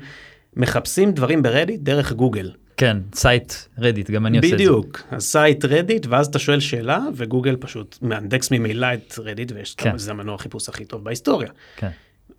[0.55, 2.51] מחפשים דברים ברדיט דרך גוגל.
[2.79, 4.57] כן, site רדיט, גם אני עושה את זה.
[4.57, 9.91] בדיוק, ה-site רדיט, ואז אתה שואל שאלה, וגוגל פשוט מאנדקס ממילא את רדיט, כן.
[9.95, 11.49] וזה המנוע החיפוש הכי טוב בהיסטוריה.
[11.75, 11.89] כן.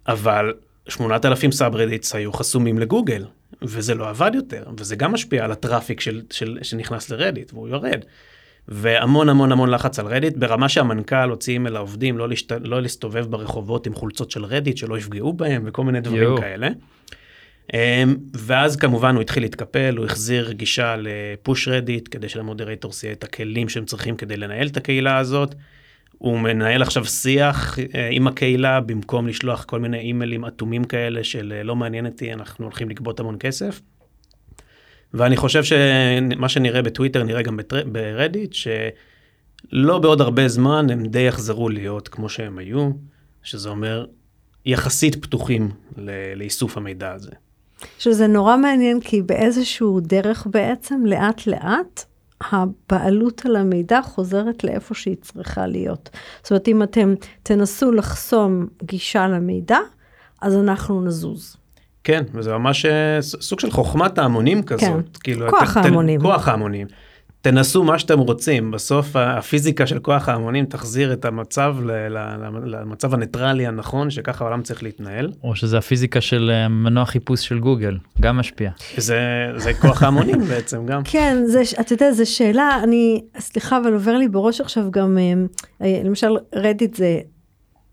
[0.09, 0.53] אבל
[0.89, 3.25] 8,000 subreddits היו חסומים לגוגל,
[3.63, 8.05] וזה לא עבד יותר, וזה גם משפיע על ה-traffic של, של, שנכנס לרדיט, והוא יורד.
[8.69, 12.53] והמון המון המון לחץ על רדיט, ברמה שהמנכ"ל הוציא אימייל לעובדים לא, להשת...
[12.53, 16.41] לא להסתובב ברחובות עם חולצות של רדיט, שלא יפגעו בהם וכל מיני דברים יואו.
[16.41, 16.69] כאלה.
[17.75, 23.69] אמ, ואז כמובן הוא התחיל להתקפל, הוא החזיר גישה ל-Pushshift, כדי שלמ-moderators יהיה את הכלים
[23.69, 25.55] שהם צריכים כדי לנהל את הקהילה הזאת.
[26.19, 31.53] הוא מנהל עכשיו שיח אה, עם הקהילה, במקום לשלוח כל מיני אימיילים אטומים כאלה של
[31.57, 33.81] אה, לא מעניין אותי, אנחנו הולכים לגבות המון כסף.
[35.15, 37.59] ואני חושב שמה שנראה בטוויטר נראה גם
[37.93, 42.91] ברדיט, שלא בעוד הרבה זמן הם די יחזרו להיות כמו שהם היו,
[43.43, 44.07] שזה אומר
[44.67, 45.71] יחסית פתוחים
[46.37, 47.31] לאיסוף המידע הזה.
[47.99, 52.05] שזה נורא מעניין, כי באיזשהו דרך בעצם, לאט לאט,
[52.51, 56.11] הבעלות על המידע חוזרת לאיפה שהיא צריכה להיות.
[56.43, 59.79] זאת אומרת, אם אתם תנסו לחסום גישה למידע,
[60.43, 61.57] אז אנחנו נזוז.
[62.05, 64.83] כן, וזה ממש אה, סוג של חוכמת ההמונים כזאת.
[64.83, 66.21] כן, כאילו, כוח ההמונים.
[66.21, 66.87] כוח ההמונים.
[67.43, 72.81] תנסו מה שאתם רוצים, בסוף הפיזיקה של כוח ההמונים תחזיר את המצב ל- ל- ל-
[72.81, 75.33] למצב הניטרלי הנכון, שככה העולם צריך להתנהל.
[75.45, 78.71] או שזה הפיזיקה של אה, מנוע חיפוש של גוגל, גם משפיע.
[78.97, 79.21] זה,
[79.57, 81.03] זה כוח ההמונים בעצם גם.
[81.05, 85.33] כן, זה, אתה יודע, זו שאלה, אני, סליחה, אבל עובר לי בראש עכשיו גם, אה,
[85.87, 87.19] אה, למשל, רדיט זה,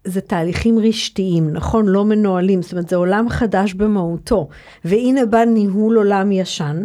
[0.04, 1.86] זה תהליכים רשתיים, נכון?
[1.88, 4.48] לא מנוהלים, זאת אומרת, זה עולם חדש במהותו.
[4.86, 6.84] והנה בא ניהול עולם ישן,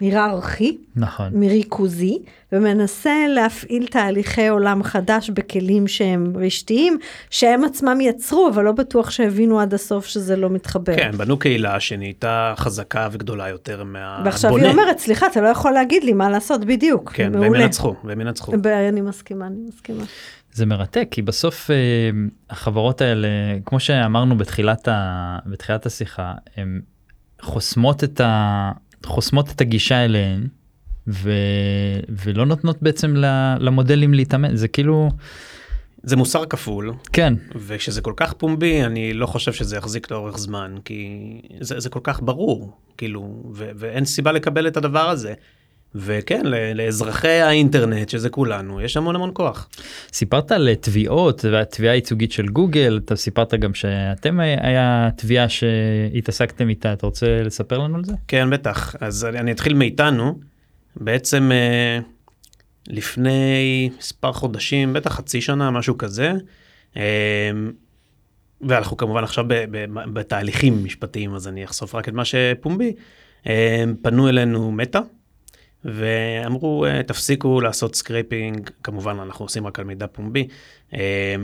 [0.00, 1.30] היררכי, נכון.
[1.34, 2.18] מריכוזי,
[2.52, 6.98] ומנסה להפעיל תהליכי עולם חדש בכלים שהם רשתיים,
[7.30, 10.96] שהם עצמם יצרו, אבל לא בטוח שהבינו עד הסוף שזה לא מתחבר.
[10.96, 14.22] כן, בנו קהילה שנהייתה חזקה וגדולה יותר מהבונה.
[14.24, 17.12] ועכשיו היא אומרת, סליחה, אתה לא יכול להגיד לי מה לעשות בדיוק.
[17.12, 17.62] כן, והם מעולה.
[17.62, 18.52] ינצחו, והם ינצחו.
[18.88, 20.04] אני מסכימה, אני מסכימה.
[20.52, 21.76] זה מרתק כי בסוף אה,
[22.50, 23.28] החברות האלה
[23.64, 26.80] כמו שאמרנו בתחילת, ה, בתחילת השיחה הן
[27.40, 28.70] חוסמות את, ה,
[29.06, 30.46] חוסמות את הגישה אליהן
[31.08, 31.32] ו,
[32.08, 33.14] ולא נותנות בעצם
[33.60, 34.56] למודלים להתאמן.
[34.56, 35.10] זה כאילו
[36.02, 37.34] זה מוסר כפול, כן.
[37.56, 41.18] וכשזה כל כך פומבי, אני לא חושב שזה יחזיק לאורך זמן, כי
[41.60, 45.34] זה, זה כל כך ברור, כאילו, ו- ואין סיבה לקבל את הדבר הזה.
[45.94, 46.42] וכן,
[46.74, 49.68] לאזרחי האינטרנט, שזה כולנו, יש המון המון כוח.
[50.12, 56.68] סיפרת על תביעות והתביעה הייצוגית של גוגל אתה סיפרת גם שאתם היה- היה תביעה שהתעסקתם
[56.68, 58.94] איתה אתה רוצה לספר לנו על זה כן, בטח.
[59.00, 60.38] אז אני, אני אתחיל מאיתנו.
[60.96, 61.98] בעצם אה,
[62.88, 66.32] לפני מספר חודשים, בטח חצי שנה, משהו כזה,
[66.96, 67.02] אה,
[68.60, 69.44] ואנחנו כמובן עכשיו
[70.12, 72.92] בתהליכים משפטיים, אז אני אחשוף רק את מה שפומבי.
[73.46, 75.00] אה, פנו אלינו מטא,
[75.84, 80.48] ואמרו, אה, תפסיקו לעשות scraping, כמובן אנחנו עושים רק על מידע פומבי,
[80.94, 81.34] אה,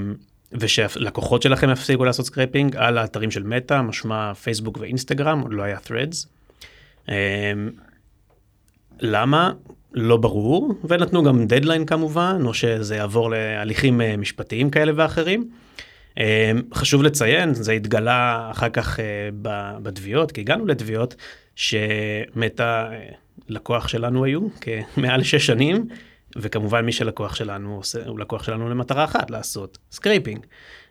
[0.52, 5.78] ושלקוחות שלכם יפסיקו לעשות scraping על האתרים של מטא, משמע פייסבוק ואינסטגרם, עוד לא היה
[5.86, 6.26] Threads.
[7.08, 7.14] אמ,
[9.00, 9.52] למה?
[9.92, 15.50] לא ברור, ונתנו גם דדליין כמובן, או שזה יעבור להליכים אה, משפטיים כאלה ואחרים.
[16.74, 19.28] חשוב לציין, זה התגלה אחר כך אה,
[19.82, 21.14] בתביעות, כי הגענו לתביעות,
[21.56, 23.08] שמטא אה,
[23.48, 25.88] לקוח שלנו היו כמעל שש שנים,
[26.36, 30.46] וכמובן מי שלקוח שלנו עושה, הוא לקוח שלנו למטרה אחת, לעשות scraping.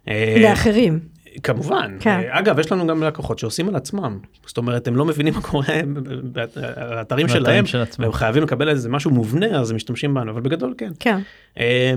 [0.08, 1.00] אה, לאחרים.
[1.44, 1.98] כמובן.
[2.00, 2.10] כן.
[2.10, 4.20] אה, אגב, יש לנו גם לקוחות שעושים על עצמם.
[4.46, 7.84] זאת אומרת, הם לא מבינים מה קורה על האתרים באתרים שלהם, של.
[8.00, 10.92] והם חייבים לקבל איזה משהו מובנה, אז הם משתמשים בנו, אבל בגדול כן.
[11.00, 11.20] כן.
[11.60, 11.94] אה,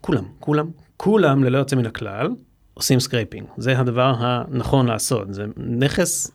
[0.00, 2.28] כולם, כולם, כולם ללא יוצא מן הכלל
[2.74, 3.46] עושים scraping.
[3.56, 5.34] זה הדבר הנכון לעשות.
[5.34, 6.30] זה נכס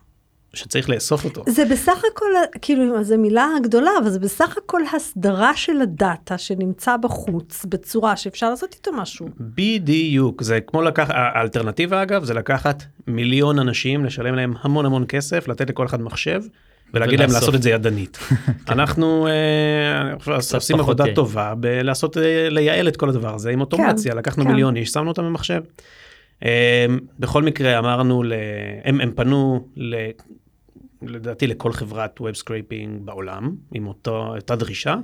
[0.54, 1.42] שצריך לאסוף אותו.
[1.48, 2.26] זה בסך הכל,
[2.62, 8.50] כאילו, זו מילה גדולה, אבל זה בסך הכל הסדרה של הדאטה שנמצא בחוץ, בצורה שאפשר
[8.50, 9.28] לעשות איתו משהו.
[9.40, 15.48] בדיוק, זה כמו לקחת, האלטרנטיבה אגב, זה לקחת מיליון אנשים, לשלם להם המון המון כסף,
[15.48, 16.42] לתת לכל אחד מחשב.
[16.94, 17.42] ולהגיד להם ולאסוף.
[17.42, 18.18] לעשות את זה ידנית.
[18.68, 21.14] אנחנו אה, עושים עבודה יעיל.
[21.14, 24.50] טובה בלעשות, אה, לייעל את כל הדבר הזה עם אוטומציה, לקחנו כן.
[24.50, 25.60] מיליון איש, שמנו אותם במחשב.
[26.44, 26.86] אה,
[27.18, 28.32] בכל מקרה אמרנו, ל-
[28.84, 30.10] הם הם פנו ל-
[31.06, 34.96] לדעתי לכל חברת web scraping בעולם, עם אותו, אותה דרישה.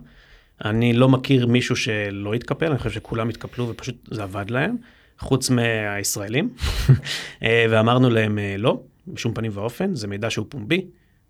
[0.64, 4.76] אני לא מכיר מישהו שלא התקפל, אני חושב שכולם התקפלו ופשוט זה עבד להם,
[5.18, 6.54] חוץ מהישראלים.
[7.42, 10.86] אה, ואמרנו להם אה, לא, בשום פנים ואופן, זה מידע שהוא פומבי.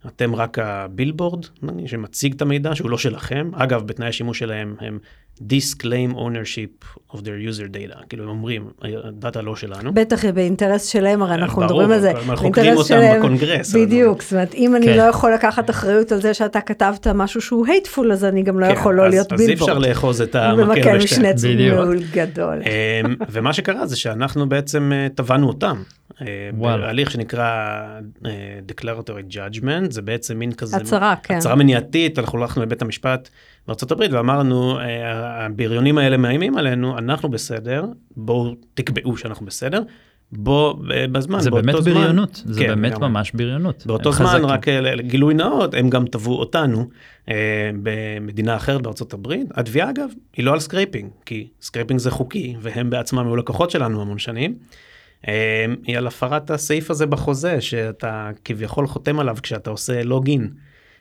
[0.07, 1.47] אתם רק הבילבורד
[1.87, 3.51] שמציג את המידע שהוא לא שלכם.
[3.55, 4.99] אגב, בתנאי השימוש שלהם הם
[5.43, 8.07] disclaim ownership of their user data.
[8.09, 8.69] כאילו הם אומרים,
[9.05, 9.95] הדאטה לא שלנו.
[9.95, 12.11] בטח באינטרס שלהם, הרי אנחנו ברור, מדברים על זה.
[12.11, 14.97] אנחנו באינטרס חוקרים אותם שלהם- בקונגרס, בדיוק, זאת אומרת, אם אני כן.
[14.97, 18.67] לא יכול לקחת אחריות על זה שאתה כתבת משהו שהוא hateful, אז אני גם לא
[18.67, 19.71] כן, יכול לא אז- להיות אז אי בילבורד.
[19.71, 21.75] אפשר לאחוז את המקל במקל בשתי משני בדיוק.
[21.81, 22.63] צמול גדול.
[23.05, 25.83] אמ, ומה שקרה זה שאנחנו בעצם אה, תבענו אותם.
[26.23, 26.87] אה, וואלה.
[26.87, 27.45] בהליך שנקרא
[28.27, 28.31] אה,
[28.73, 31.35] declaratory judgment, זה בעצם מין כזה, הצהרה, כן.
[31.37, 33.29] הצהרה מניעתית, אנחנו הלכנו לבית המשפט
[33.91, 34.85] הברית ואמרנו, אה,
[35.47, 37.85] הבריונים האלה מאיימים עלינו, אנחנו בסדר,
[38.17, 39.83] בואו תקבעו שאנחנו בסדר,
[40.49, 43.09] אה, בזמן, זה באמת זמן- בריונות, זה כן, באמת לגמרי.
[43.09, 43.87] ממש בריונות.
[43.87, 44.47] באותו זמן, חזקים.
[44.47, 46.89] רק אה, לגילוי נאות, הם גם תבעו אותנו
[47.29, 47.35] אה,
[47.83, 49.47] במדינה אחרת בארצות הברית.
[49.55, 54.03] התביעה אגב, היא לא על scraping, כי scraping זה חוקי, והם בעצמם היו לקוחות שלנו
[54.03, 54.55] המון שנים.
[55.29, 60.51] אה, היא על הפרת הסעיף הזה בחוזה, שאתה כביכול חותם עליו כשאתה עושה login.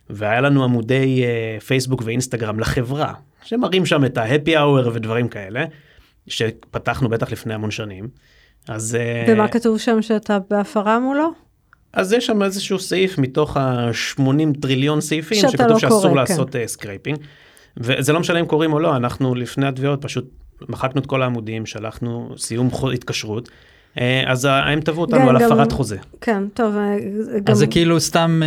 [0.09, 5.65] והיה לנו עמודי אה, פייסבוק ואינסטגרם לחברה, שמראים שם את ה-happy hour ודברים כאלה,
[6.27, 8.07] שפתחנו בטח לפני המון שנים.
[8.67, 8.95] אז...
[8.95, 11.31] אה, ומה כתוב שם שאתה בהפרה מולו?
[11.93, 16.57] אז יש שם איזשהו סעיף מתוך ה-80 טריליון סעיפים שכתוב לא שאסור קורא, לעשות אה,
[16.65, 17.17] scraping.
[17.77, 20.29] וזה לא משנה אם קוראים או לא, אנחנו לפני התביעות פשוט
[20.69, 23.53] מחקנו את כל העמודים, שלחנו סיום התקשרות, אה,
[24.27, 25.97] אז ה- הם תבעו אותנו כן, על גם- הפרת חוזה.
[26.21, 26.95] כן, טוב, אה,
[27.43, 27.51] גם...
[27.51, 28.41] אז זה כאילו סתם,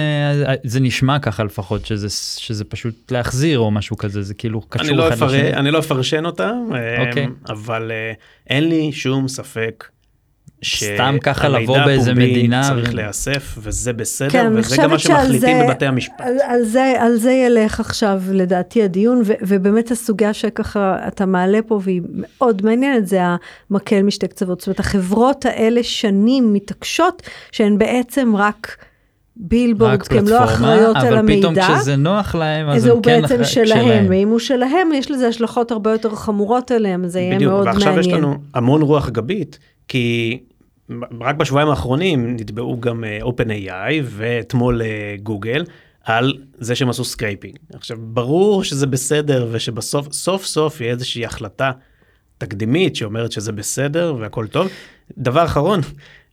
[0.49, 2.09] אה, זה נשמע ככה לפחות, שזה,
[2.41, 5.27] שזה פשוט להחזיר או משהו כזה, זה כאילו קשור אני לא, אחד.
[5.27, 5.53] לשני.
[5.55, 7.27] אני לא אפרשן אותם, אה, אוקיי.
[7.49, 8.13] אבל אה,
[8.51, 9.85] אין לי שום ספק.
[10.65, 15.39] סתם ככה לבוא באיזה מדינה צריך ו- להיאסף וזה בסדר כן, וזה גם מה שמחליטים
[15.41, 16.15] זה- בבתי המשפט.
[16.21, 21.59] על, על, זה, על זה ילך עכשיו לדעתי הדיון, ו, ובאמת הסוגיה שככה אתה מעלה
[21.67, 23.21] פה והיא מאוד מעניינת, זה
[23.71, 24.61] המקל משתי קצוות.
[24.61, 28.77] זאת אומרת, החברות האלה שנים מתעקשות שהן בעצם רק
[29.37, 31.77] בילבורד, כי הן לא אחראיות על אבל פתאום המידע.
[31.79, 35.71] כשזה נוח להם, אז הם כן בעצם אחרי- שלהם, ואם הוא שלהם, יש לזה השלכות
[35.71, 38.01] הרבה יותר חמורות עליהם, זה יהיה בדיוק, מאוד ועכשיו מעניין.
[38.01, 40.39] יש לנו המון רוח גבית, כי
[41.21, 45.65] רק בשבועיים האחרונים נתבעו גם אה, OpenAI ואתמול אה, גוגל
[46.05, 47.57] על זה שהם עשו scraping.
[47.75, 51.73] עכשיו ברור שזה בסדר ושבסוף סוף סוף יהיה איזושהי החלטה
[52.39, 54.69] תקדימית שאומרת שזה בסדר והכל טוב.
[55.19, 55.81] דבר אחרון,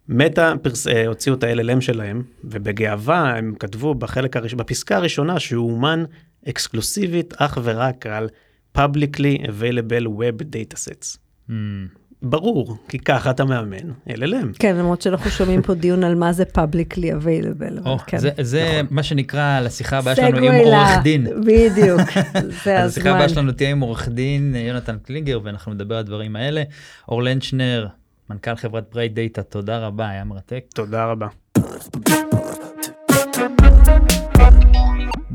[0.10, 0.88] מטא פרס...
[0.88, 6.04] אה, הוציאו את ה-LLM שלהם ובגאווה הם כתבו בחלק הראשון, בפסקה הראשונה שהוא אומן
[6.50, 8.30] אקסקלוסיבית אך ורק על
[8.78, 11.18] publicly available web datasets.
[11.50, 12.07] Hmm.
[12.22, 14.58] ברור, כי ככה אתה מאמן LLM.
[14.60, 17.86] כן, למרות שאנחנו שומעים פה דיון על מה זה publicly available.
[17.86, 18.18] או, כן.
[18.18, 21.28] זה, זה מה שנקרא לשיחה הבאה שלנו עם עורך דין.
[21.42, 22.02] בדיוק,
[22.64, 23.36] זה אז השיחה הבאה הזמן.
[23.36, 26.64] שלנו תהיה עם עורך דין אה, יונתן קלינגר ואנחנו נדבר על הדברים האלה.
[27.08, 27.88] אור לנצ'נר,
[28.30, 30.64] מנכ"ל חברת Bright Data, תודה רבה, היה מרתק.
[30.74, 31.28] תודה רבה.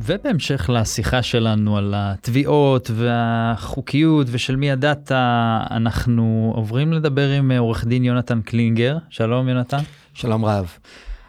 [0.05, 7.85] ובהמשך לשיחה שלנו על התביעות והחוקיות ושל מי הדאטה, אנחנו עוברים לדבר עם אה, עורך
[7.85, 8.99] דין יונתן קלינגר.
[9.11, 9.79] שלום יונתן.
[10.15, 10.79] שלום רב.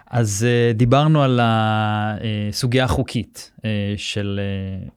[0.09, 3.61] אז uh, דיברנו על הסוגיה החוקית uh,
[3.97, 4.39] של
[4.87, 4.89] uh,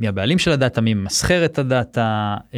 [0.00, 2.54] מי הבעלים של הדאטה, מי ממסחר את הדאטה, uh,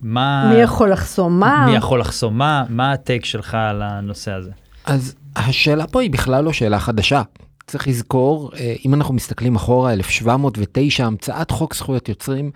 [0.00, 0.50] מה...
[0.54, 1.66] מי יכול לחסום מה?
[1.66, 4.50] מי יכול לחסום מה, מה הטייק שלך על הנושא הזה?
[4.84, 7.22] אז השאלה פה היא בכלל לא שאלה חדשה.
[7.66, 12.50] צריך לזכור, אה, אם אנחנו מסתכלים אחורה, 1709, המצאת חוק זכויות יוצרים,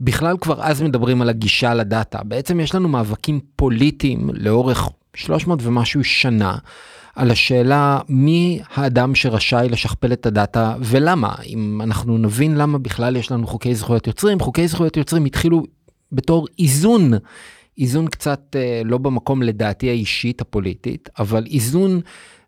[0.00, 2.18] בכלל כבר אז מדברים על הגישה לדאטה.
[2.24, 6.56] בעצם יש לנו מאבקים פוליטיים לאורך 300 ומשהו שנה.
[7.18, 11.34] על השאלה מי האדם שרשאי לשכפל את הדאטה ולמה.
[11.46, 15.62] אם אנחנו נבין למה בכלל יש לנו חוקי זכויות יוצרים, חוקי זכויות יוצרים התחילו
[16.12, 17.12] בתור איזון,
[17.78, 22.00] איזון קצת אה, לא במקום לדעתי האישית הפוליטית, אבל איזון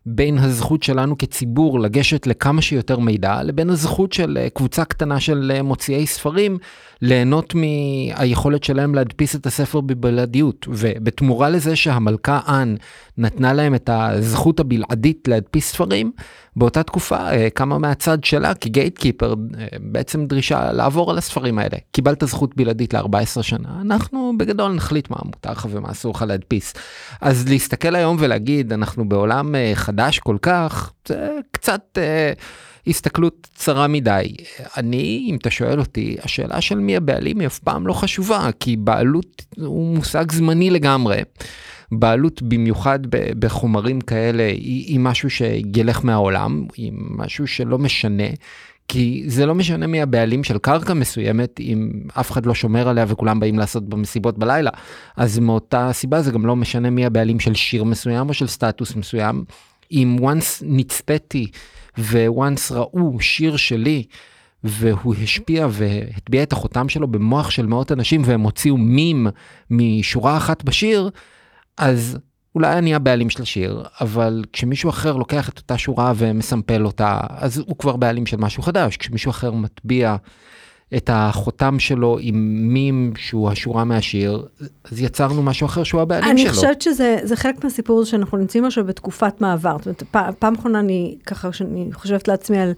[0.05, 5.51] בין הזכות שלנו כציבור לגשת לכמה שיותר מידע, לבין הזכות של אה, קבוצה קטנה של
[5.55, 6.57] אה, מוציאי ספרים
[7.01, 10.65] ליהנות מהיכולת שלהם להדפיס את הספר בבלעדיות.
[10.69, 12.75] ובתמורה לזה שהמלכה אן
[13.17, 16.11] נתנה להם את הזכות הבלעדית להדפיס ספרים,
[16.55, 19.35] באותה תקופה אה, קמה מהצד שלה כגייט קיפר
[19.79, 21.77] בעצם דרישה לעבור על הספרים האלה.
[21.91, 26.73] קיבלת זכות בלעדית ל-14 שנה, אנחנו בגדול נחליט מה מותר לך ומה אסור לך להדפיס.
[27.21, 31.97] אז להסתכל היום ולהגיד אנחנו בעולם אה, חדש כל כך, זה קצת...
[32.87, 34.35] הסתכלות צרה מדי.
[34.77, 38.77] אני, אם אתה שואל אותי, השאלה של מי הבעלים היא אף פעם לא חשובה, כי
[38.77, 41.21] בעלות הוא מושג זמני לגמרי.
[41.91, 42.99] בעלות במיוחד
[43.39, 48.27] בחומרים כאלה היא, היא משהו שילך מהעולם, היא משהו שלא משנה.
[48.87, 53.05] כי זה לא משנה מי הבעלים של קרקע מסוימת אם אף אחד לא שומר עליה
[53.07, 54.69] וכולם באים לעשות במסיבות בלילה.
[55.17, 58.95] אז מאותה סיבה זה גם לא משנה מי הבעלים של שיר מסוים או של סטטוס
[58.95, 59.43] מסוים.
[59.91, 61.47] אם once נצפיתי
[61.97, 64.03] וואנס ראו שיר שלי
[64.63, 69.27] והוא השפיע והטביע את החותם שלו במוח של מאות אנשים והם הוציאו מים
[69.69, 71.09] משורה אחת בשיר,
[71.77, 72.17] אז
[72.55, 77.57] אולי אני הבעלים של השיר, אבל כשמישהו אחר לוקח את אותה שורה ומסמפל אותה, אז
[77.57, 78.97] הוא כבר בעלים של משהו חדש.
[78.97, 80.15] כשמישהו אחר מטביע
[80.97, 84.45] את החותם שלו עם מים שהוא השורה מהשיר,
[84.91, 86.53] אז יצרנו משהו אחר שהוא הבעלים אני שלו.
[86.53, 89.77] חושבת שזה זה חלק מהסיפור שאנחנו נמצאים עכשיו בתקופת מעבר.
[89.77, 92.73] זאת אומרת, פעם אחרונה אני ככה, שאני חושבת לעצמי על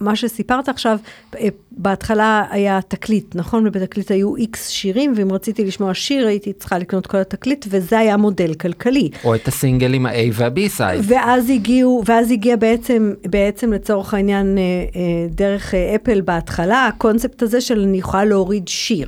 [0.00, 0.98] מה שסיפרת עכשיו,
[1.38, 3.66] אה, בהתחלה היה תקליט, נכון?
[3.66, 8.16] ובתקליט היו איקס שירים, ואם רציתי לשמוע שיר הייתי צריכה לקנות כל התקליט, וזה היה
[8.16, 9.10] מודל כלכלי.
[9.24, 11.00] או את הסינגל עם ה-A וה-B סייד.
[11.08, 17.60] ואז הגיעו, ואז הגיע בעצם, בעצם לצורך העניין, אה, אה, דרך אפל בהתחלה, הקונספט הזה
[17.60, 19.06] של אני יכולה להוריד שיר.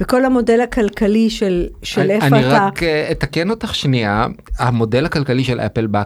[0.00, 2.66] וכל המודל הכלכלי של, של אני- איפה אני אתה...
[2.66, 4.26] רק אה, אתקן אותך שנייה,
[4.58, 6.02] המודל הכלכלי של אפל בא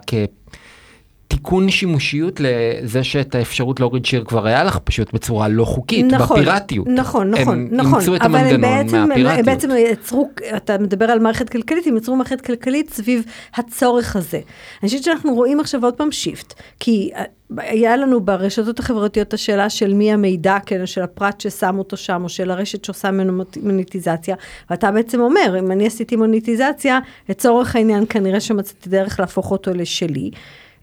[1.28, 6.40] כתיקון שימושיות לזה שאת האפשרות להוריד שיר כבר היה לך פשוט בצורה לא חוקית, נכון,
[6.40, 6.86] בפיראטיות.
[6.88, 8.00] נכון, נכון, הם נכון.
[8.00, 9.46] אימצו את אבל הם המנגנון בעצם, הם מהפיראטיות.
[9.46, 14.40] בעצם יצרו, אתה מדבר על מערכת כלכלית, הם יצרו מערכת כלכלית סביב הצורך הזה.
[14.82, 17.24] אני חושבת שאנחנו רואים עכשיו עוד פעם שיפט, כי אה,
[17.56, 22.28] היה לנו ברשתות החברתיות השאלה של מי המידע, כן, של הפרט ששם אותו שם, או
[22.28, 24.36] של הרשת שעושה ממנו מוניטיזציה,
[24.70, 30.30] ואתה בעצם אומר, אם אני עשיתי מוניטיזציה, לצורך העניין כנראה שמצאתי דרך להפוך אותו לשלי.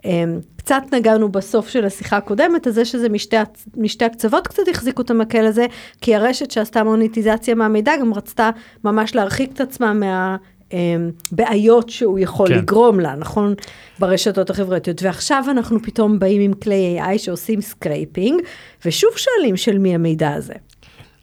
[0.06, 3.36] אמ, קצת נגענו בסוף של השיחה הקודמת, אז זה שזה משתי,
[3.78, 5.66] משתי הקצוות קצת החזיקו את המקל הזה,
[6.02, 8.50] כי הרשת שעשתה מוניטיזציה מהמידע גם רצתה
[8.84, 10.38] ממש להרחיק את עצמה מה...
[10.74, 12.48] אמ, בעיות שהוא יכול.
[12.48, 12.58] כן.
[12.58, 13.54] לגרום לה, נכון?
[14.00, 15.04] ברשתות החברתיות.
[15.04, 18.42] ועכשיו אנחנו פתאום באים עם כלי AI שעושים סקרייפינג,
[18.86, 20.54] ושוב שואלים של מי המידע הזה.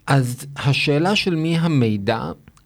[0.06, 2.18] אז השאלה של מי המידע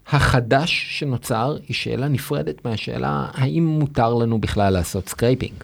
[0.09, 5.55] החדש שנוצר היא שאלה נפרדת מהשאלה האם מותר לנו בכלל לעשות סקרייפינג.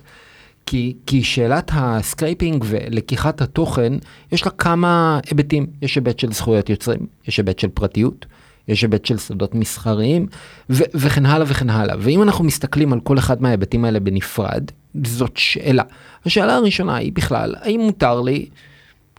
[0.70, 3.92] כי, כי שאלת הסקרייפינג ולקיחת התוכן,
[4.33, 5.66] יש לה כמה היבטים.
[5.83, 8.26] יש היבט של זכויות יוצרים, יש היבט של פרטיות,
[8.68, 10.26] יש היבט של סודות מסחריים,
[10.70, 11.96] ו- וכן הלאה וכן הלאה.
[11.98, 14.70] ואם אנחנו מסתכלים על כל אחד מההיבטים האלה בנפרד,
[15.04, 15.83] זאת שאלה.
[16.24, 18.48] השאלה הראשונה היא בכלל, האם מותר לי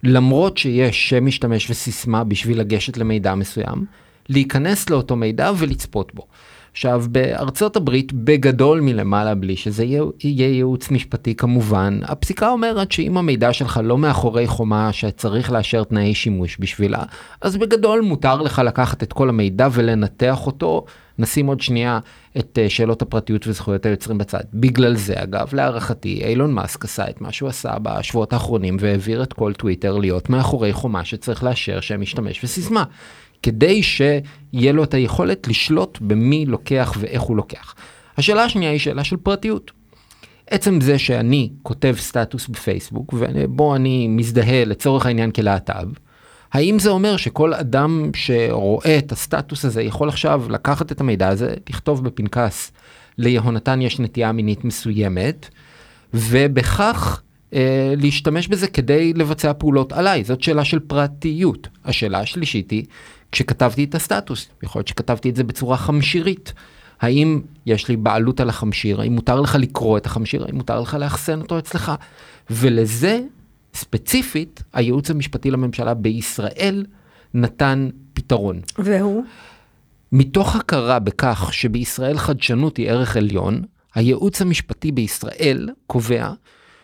[0.03, 3.85] למרות שיש שם משתמש וסיסמה בשביל לגשת למידע מסוים,
[4.29, 6.27] להיכנס לאותו מידע ולצפות בו.
[6.71, 13.53] עכשיו, בארצות הברית, בגדול מלמעלה, בלי שזה יהיה, ייעוץ משפטי כמובן, הפסיקה אומרת שאם המידע
[13.53, 17.03] שלך לא מאחורי חומה שצריך לאשר תנאי שימוש בשבילה,
[17.41, 20.85] אז בגדול מותר לך לקחת את כל המידע ולנתח אותו.
[21.19, 21.99] נשים עוד שנייה
[22.37, 24.39] את אה, שאלות הפרטיות וזכויות היוצרים בצד.
[24.53, 29.33] בגלל זה, אגב, להערכתי, אילון מאסק עשה את מה שהוא עשה בשבועות האחרונים והעביר את
[29.33, 32.83] כל טוויטר להיות מאחורי חומה שצריך לאשר שם משתמש וסיסמה.
[33.43, 37.75] כדי שיהיה לו את היכולת לשלוט במי לוקח ואיך הוא לוקח.
[38.17, 39.71] השאלה השנייה היא שאלה של פרטיות.
[40.49, 45.87] עצם זה שאני כותב סטטוס בפייסבוק ובו אני מזדהה לצורך העניין כלהט"ב,
[46.53, 51.53] האם זה אומר שכל אדם שרואה את הסטטוס הזה יכול עכשיו לקחת את המידע הזה,
[51.69, 52.71] לכתוב בפנקס
[53.17, 55.49] ליהונתן יש נטייה מינית מסוימת,
[56.13, 57.21] ובכך
[57.53, 60.23] אה, להשתמש בזה כדי לבצע פעולות עליי?
[60.23, 61.67] זאת שאלה של פרטיות.
[61.85, 62.83] השאלה השלישית היא,
[63.31, 66.53] כשכתבתי את הסטטוס, יכול להיות שכתבתי את זה בצורה חמשירית.
[67.01, 69.01] האם יש לי בעלות על החמשיר?
[69.01, 70.45] האם מותר לך לקרוא את החמשיר?
[70.45, 71.91] האם מותר לך לאחסן אותו אצלך?
[72.49, 73.21] ולזה,
[73.73, 76.85] ספציפית, הייעוץ המשפטי לממשלה בישראל
[77.33, 78.61] נתן פתרון.
[78.77, 79.23] והוא?
[80.11, 83.61] מתוך הכרה בכך שבישראל חדשנות היא ערך עליון,
[83.95, 86.31] הייעוץ המשפטי בישראל קובע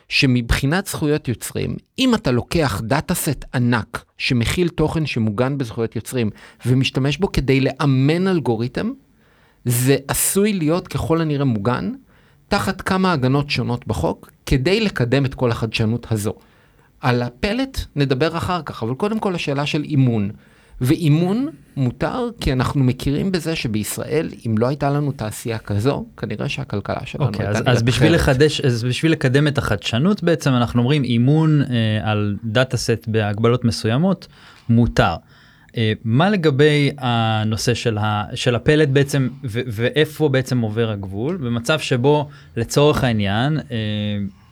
[0.10, 6.30] שמבחינת זכויות יוצרים, אם אתה לוקח דאטה סט ענק שמכיל תוכן שמוגן בזכויות יוצרים
[6.66, 8.92] ומשתמש בו כדי לאמן אלגוריתם,
[9.66, 11.92] זה עשוי להיות ככל הנראה מוגן
[12.48, 16.34] תחת כמה הגנות שונות בחוק כדי לקדם את כל החדשנות הזו.
[17.02, 20.32] על הפלט נדבר אחר כך, אבל קודם כל השאלה של אימון.
[20.82, 27.06] ואימון מותר כי אנחנו מכירים בזה שבישראל, אם לא הייתה לנו תעשייה כזו, כנראה שהכלכלה
[27.06, 28.16] שלנו אוקיי, הייתה אז, אז בשביל.
[28.16, 33.66] לחדש, אז בשביל לקדם את החדשנות בעצם אנחנו אומרים אימון אה, על דאטה סט בהגבלות
[33.66, 34.28] מסוימות
[34.70, 35.16] מותר.
[35.78, 41.80] אה, מה לגבי הנושא של, ה, של הפלט בעצם ו, ואיפה בעצם עובר הגבול במצב
[41.80, 43.76] שבו לצורך העניין אה,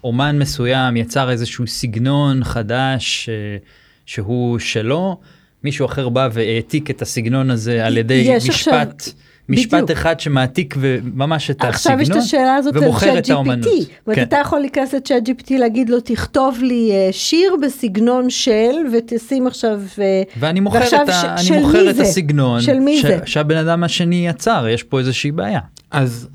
[0.03, 3.57] אומן מסוים יצר איזשהו סגנון חדש אה,
[4.05, 5.19] שהוא שלו
[5.63, 8.49] מישהו אחר בא והעתיק את הסגנון הזה על ידי משפט.
[8.49, 9.13] עכשיו-
[9.49, 9.91] משפט בדיוק.
[9.91, 13.67] אחד שמעתיק וממש את עכשיו יש את הסגנון השאלה הזאת על צ'אט האומנות.
[13.67, 13.69] GPT.
[13.69, 14.23] זאת אומרת, כן.
[14.23, 19.82] אתה יכול להיכנס לצ'אט GPT, להגיד לו, תכתוב לי אה, שיר בסגנון של, ותשים עכשיו...
[20.02, 21.13] אה, ואני מוכר, ועכשיו את, ה...
[21.13, 21.99] ש- אני של מוכר מי את?
[21.99, 23.06] הסגנון של מי ש...
[23.06, 23.17] זה?
[23.26, 25.59] שהבן אדם השני יצר, יש פה איזושהי בעיה.
[25.91, 26.28] אז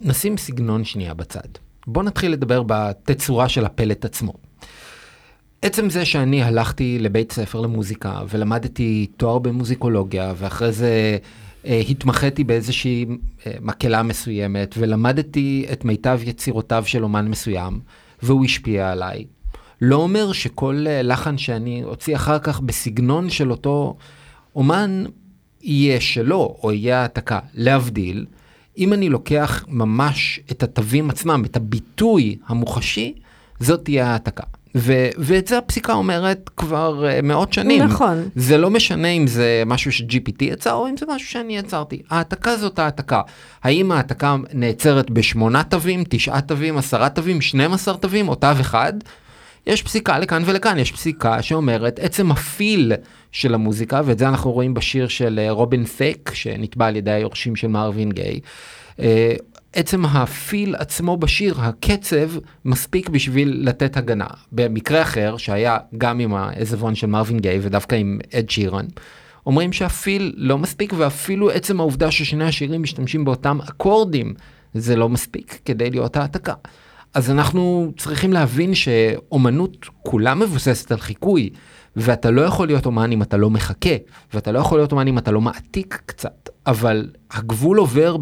[0.00, 1.40] נשים סגנון שנייה בצד.
[1.86, 4.32] בוא נתחיל לדבר בתצורה של הפלט עצמו.
[5.66, 11.18] עצם זה שאני הלכתי לבית ספר למוזיקה ולמדתי תואר במוזיקולוגיה ואחרי זה
[11.66, 13.06] אה, התמחיתי באיזושהי
[13.46, 17.80] אה, מקהלה מסוימת ולמדתי את מיטב יצירותיו של אומן מסוים
[18.22, 19.24] והוא השפיע עליי.
[19.80, 23.96] לא אומר שכל אה, לחן שאני אוציא אחר כך בסגנון של אותו
[24.56, 25.04] אומן
[25.62, 27.38] יהיה שלו או יהיה העתקה.
[27.54, 28.26] להבדיל,
[28.78, 33.14] אם אני לוקח ממש את התווים עצמם, את הביטוי המוחשי,
[33.60, 34.44] זאת תהיה העתקה.
[34.74, 37.82] ו- ואת זה הפסיקה אומרת כבר uh, מאות שנים.
[37.82, 38.28] נכון.
[38.36, 42.02] זה לא משנה אם זה משהו ש-GPT יצר או אם זה משהו שאני יצרתי.
[42.10, 43.20] העתקה זאת העתקה.
[43.62, 48.92] האם העתקה נעצרת בשמונה תווים, תשעה תווים, עשרה תווים, 12 תווים או תו אחד?
[49.66, 52.92] יש פסיקה לכאן ולכאן, יש פסיקה שאומרת עצם הפיל
[53.32, 57.56] של המוזיקה, ואת זה אנחנו רואים בשיר של אה, רובין פק, שנתבע על ידי היורשים
[57.56, 58.40] של מרווין גיי.
[59.74, 62.30] עצם הפיל עצמו בשיר, הקצב,
[62.64, 64.26] מספיק בשביל לתת הגנה.
[64.52, 68.86] במקרה אחר, שהיה גם עם העזבון של מרווין גיי ודווקא עם אד שירן,
[69.46, 74.34] אומרים שהפיל לא מספיק, ואפילו עצם העובדה ששני השירים משתמשים באותם אקורדים,
[74.74, 76.54] זה לא מספיק כדי להיות העתקה.
[77.14, 81.50] אז אנחנו צריכים להבין שאומנות כולה מבוססת על חיקוי,
[81.96, 83.94] ואתה לא יכול להיות אומן אם אתה לא מחכה,
[84.34, 88.16] ואתה לא יכול להיות אומן אם אתה לא מעתיק קצת, אבל הגבול עובר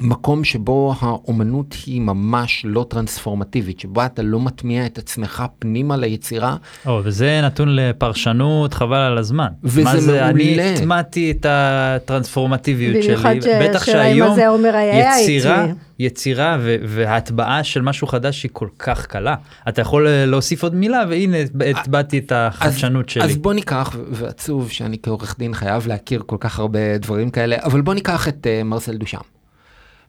[0.00, 6.56] במקום שבו האומנות היא ממש לא טרנספורמטיבית, שבה אתה לא מטמיע את עצמך פנימה ליצירה.
[6.86, 9.48] או, וזה נתון לפרשנות חבל על הזמן.
[9.64, 10.28] וזה מה זה, מעולה.
[10.30, 13.14] אני הטמעתי את הטרנספורמטיביות שלי.
[13.14, 15.66] במיוחד בטח שהיום זה אומר היה יצירה.
[15.98, 19.34] יצירה ו- וההטבעה של משהו חדש היא כל כך קלה.
[19.68, 21.36] אתה יכול אה, להוסיף עוד מילה והנה
[21.70, 23.24] הטבעתי את החדשנות שלי.
[23.24, 27.56] אז בוא ניקח, ו- ועצוב שאני כעורך דין חייב להכיר כל כך הרבה דברים כאלה,
[27.62, 29.18] אבל בוא ניקח את uh, מרסל דושם,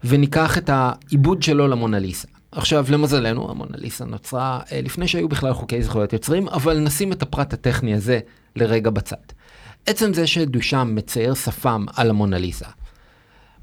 [0.03, 2.27] וניקח את העיבוד שלו למונליסה.
[2.51, 7.53] עכשיו, למזלנו, המונליסה נוצרה uh, לפני שהיו בכלל חוקי זכויות יוצרים, אבל נשים את הפרט
[7.53, 8.19] הטכני הזה
[8.55, 9.15] לרגע בצד.
[9.85, 12.67] עצם זה שדושם מצייר שפם על המונליסה,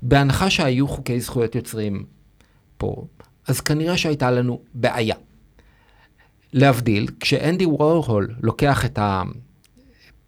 [0.02, 2.04] בהנחה שהיו חוקי זכויות יוצרים
[2.78, 3.06] פה,
[3.48, 5.16] אז כנראה שהייתה לנו בעיה.
[6.52, 8.98] להבדיל, כשאנדי וורהול לוקח את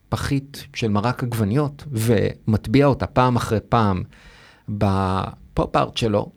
[0.08, 4.02] הפחית של מרק עגבניות ומטביע אותה פעם אחרי פעם
[5.76, 6.30] ארט שלו,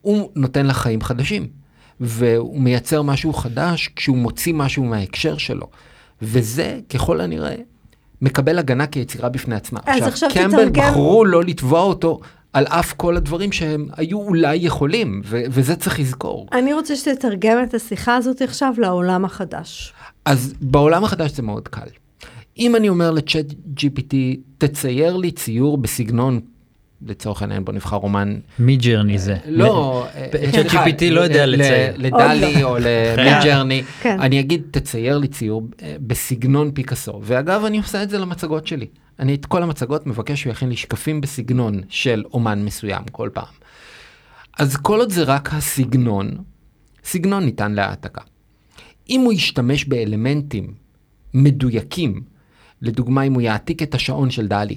[0.00, 1.48] הוא נותן לה חיים חדשים.
[2.02, 5.66] והוא מייצר משהו חדש כשהוא מוציא משהו מההקשר שלו.
[6.22, 7.54] וזה, ככל הנראה,
[8.22, 9.80] מקבל הגנה כיצירה בפני עצמה.
[9.86, 12.20] אז עכשיו קמבל תתרגם- בחרו לא לתבוע אותו
[12.52, 16.46] על אף כל הדברים שהם היו אולי יכולים, ו- וזה צריך לזכור.
[16.52, 19.92] אני רוצה שתתרגם את השיחה הזאת עכשיו לעולם החדש.
[20.24, 21.86] אז בעולם החדש זה מאוד קל.
[22.58, 23.46] אם אני אומר לצ'אט
[23.76, 24.14] GPT,
[24.58, 26.40] תצייר לי ציור בסגנון,
[27.06, 29.36] לצורך העניין בוא נבחר רומן, מי ג'רני זה?
[29.46, 31.94] לא, אה, צ'אט סליחה, GPT לא יודע לצייר.
[31.96, 34.20] לדלי או למידג'רני, כן.
[34.20, 38.86] אני אגיד תצייר לי ציור אה, בסגנון פיקאסו, ואגב אני עושה את זה למצגות שלי.
[39.18, 43.54] אני את כל המצגות מבקש שהוא יכין לי שקפים בסגנון של אומן מסוים כל פעם.
[44.58, 46.30] אז כל עוד זה רק הסגנון,
[47.04, 48.20] סגנון ניתן להעתקה.
[49.10, 50.74] אם הוא ישתמש באלמנטים
[51.34, 52.20] מדויקים,
[52.82, 54.76] לדוגמה אם הוא יעתיק את השעון של דלי,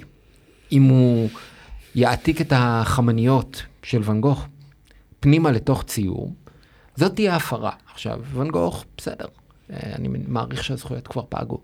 [0.71, 1.29] אם הוא
[1.95, 4.47] יעתיק את החמניות של ואן גוך
[5.19, 6.33] פנימה לתוך ציור,
[6.95, 7.71] זאת תהיה הפרה.
[7.93, 9.25] עכשיו, ואן גוך, בסדר,
[9.69, 11.59] אה, אני מעריך שהזכויות כבר פגו.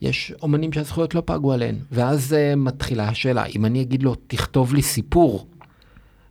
[0.00, 4.74] יש אומנים שהזכויות לא פגו עליהן, ואז uh, מתחילה השאלה, אם אני אגיד לו, תכתוב
[4.74, 5.46] לי סיפור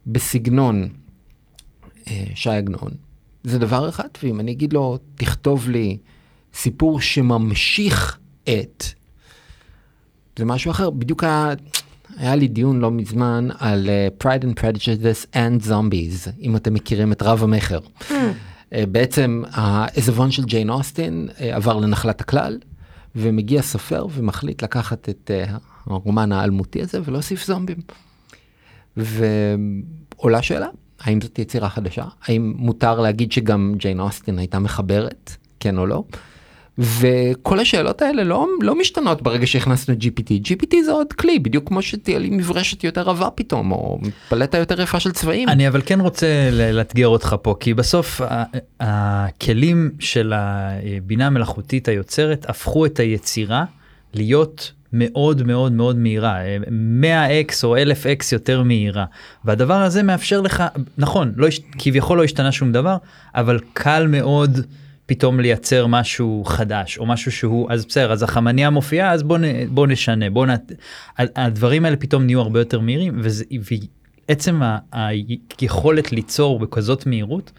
[0.08, 0.90] בסגנון
[2.06, 2.92] uh, ש"י עגנון,
[3.44, 5.98] זה דבר אחד, ואם אני אגיד לו, תכתוב לי
[6.54, 8.84] סיפור שממשיך את,
[10.40, 10.90] זה משהו אחר.
[10.90, 11.54] בדיוק היה,
[12.18, 17.12] היה לי דיון לא מזמן על uh, Pride and Prejudice and Zombies, אם אתם מכירים
[17.12, 17.80] את רב המכר.
[17.80, 18.14] uh,
[18.92, 22.58] בעצם העזבון של ג'יין אוסטין uh, עבר לנחלת הכלל,
[23.16, 25.52] ומגיע סופר ומחליט לקחת את uh,
[25.86, 27.78] הרומן האלמותי הזה ולהוסיף זומבים.
[28.98, 30.68] ועולה שאלה,
[31.02, 32.06] האם זאת יצירה חדשה?
[32.28, 36.04] האם מותר להגיד שגם ג'יין אוסטין הייתה מחברת, כן או לא?
[36.78, 40.48] וכל השאלות האלה לא, לא משתנות ברגע שהכנסנו GPT.
[40.48, 44.00] GPT זה עוד כלי, בדיוק כמו שתהיה לי מברשת יותר עבה פתאום, או
[44.30, 45.50] פלטה יותר יפה של צבעים.
[45.50, 48.22] אני אבל כן רוצה לאתגר אותך פה כי בסוף
[48.80, 53.66] הכלים של הבינה המלאכותית היוצרת הפכו את היצירה
[54.14, 56.40] להיות מאוד מאוד מאוד מהירה
[57.02, 59.06] 100x או 1000x יותר מהירה
[59.46, 60.64] והדבר הזה מאפשר לך
[60.98, 61.48] נכון לא
[61.80, 62.98] כביכול לא השתנה שום דבר
[63.36, 64.60] אבל קל מאוד.
[65.06, 69.44] פתאום לייצר משהו חדש או משהו שהוא אז בסדר אז החמניה מופיעה אז בוא, נ,
[69.70, 70.50] בוא נשנה בוא נ...
[71.18, 73.44] הדברים האלה פתאום נהיו הרבה יותר מהירים וזה,
[74.30, 77.52] ועצם ה- היכולת ליצור בכזאת מהירות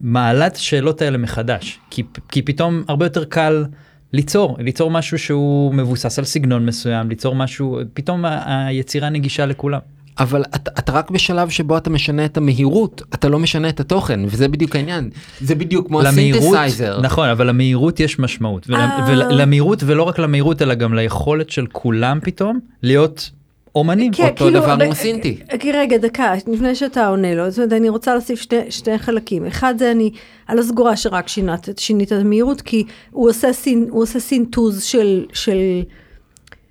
[0.00, 3.64] מעלה את השאלות האלה מחדש כי, כי פתאום הרבה יותר קל
[4.12, 9.80] ליצור ליצור משהו שהוא מבוסס על סגנון מסוים ליצור משהו פתאום היצירה נגישה לכולם.
[10.18, 14.20] אבל אתה, אתה רק בשלב שבו אתה משנה את המהירות, אתה לא משנה את התוכן,
[14.26, 15.10] וזה בדיוק העניין.
[15.40, 17.00] זה בדיוק כמו המהירות הסינתסייזר.
[17.00, 19.06] נכון אבל למהירות יש משמעות ול- אה.
[19.08, 23.30] ולמהירות ולא רק למהירות אלא גם ליכולת של כולם פתאום להיות
[23.74, 24.12] אומנים.
[24.12, 25.38] כן, אותו כאילו, דבר הסינטי.
[25.52, 29.46] אה, רגע, דקה, לפני שאתה עונה לו, זאת אומרת, אני רוצה להוסיף שני, שני חלקים.
[29.46, 30.10] אחד זה אני,
[30.48, 34.82] אני לא סגורה שרק שינת, שינית את המהירות, כי הוא עושה, סין, הוא עושה סינטוז
[34.82, 35.56] של, של,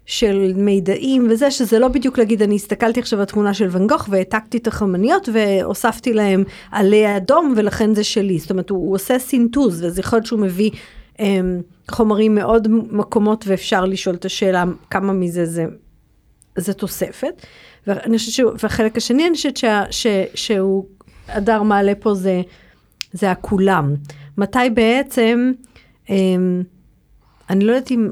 [0.06, 4.08] של מידעים וזה, שזה לא בדיוק להגיד, אני הסתכלתי עכשיו על תמונה של ואן גוך
[4.12, 8.40] והעתקתי את החמניות והוספתי להם עלי אדום ולכן זה שלי.
[8.40, 10.72] זאת אומרת, הוא, הוא עושה סינטוז, וזה יכול להיות שהוא מביא
[11.20, 15.66] אמ, חומרים מאוד מקומות ואפשר לשאול את השאלה כמה מזה זה
[16.56, 17.46] זה תוספת.
[17.88, 20.86] ואני חושבת שהוא, והחלק השני, אני חושבת שה, ש, שהוא,
[21.28, 22.42] הדר מעלה פה זה,
[23.14, 23.96] זה הכולם.
[24.38, 25.52] מתי בעצם,
[26.10, 26.64] אמ,
[27.50, 28.10] אני לא יודעת אם,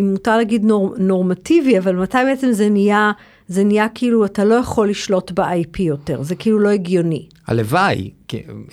[0.00, 3.12] אם מותר להגיד נור, נורמטיבי, אבל מתי בעצם זה נהיה,
[3.48, 7.28] זה נהיה כאילו, אתה לא יכול לשלוט ב-IP יותר, זה כאילו לא הגיוני.
[7.46, 8.10] הלוואי,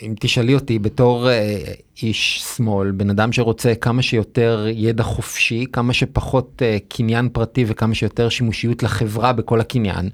[0.01, 1.57] אם תשאלי אותי בתור אה,
[2.01, 7.95] איש שמאל, בן אדם שרוצה כמה שיותר ידע חופשי, כמה שפחות אה, קניין פרטי וכמה
[7.95, 10.09] שיותר שימושיות לחברה בכל הקניין,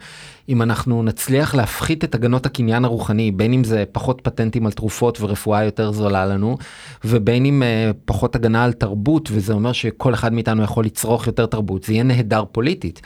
[0.49, 5.21] אם אנחנו נצליח להפחית את הגנות הקניין הרוחני, בין אם זה פחות פטנטים על תרופות
[5.21, 6.57] ורפואה יותר זולה לנו,
[7.05, 11.45] ובין אם אה, פחות הגנה על תרבות, וזה אומר שכל אחד מאיתנו יכול לצרוך יותר
[11.45, 13.01] תרבות, זה יהיה נהדר פוליטית.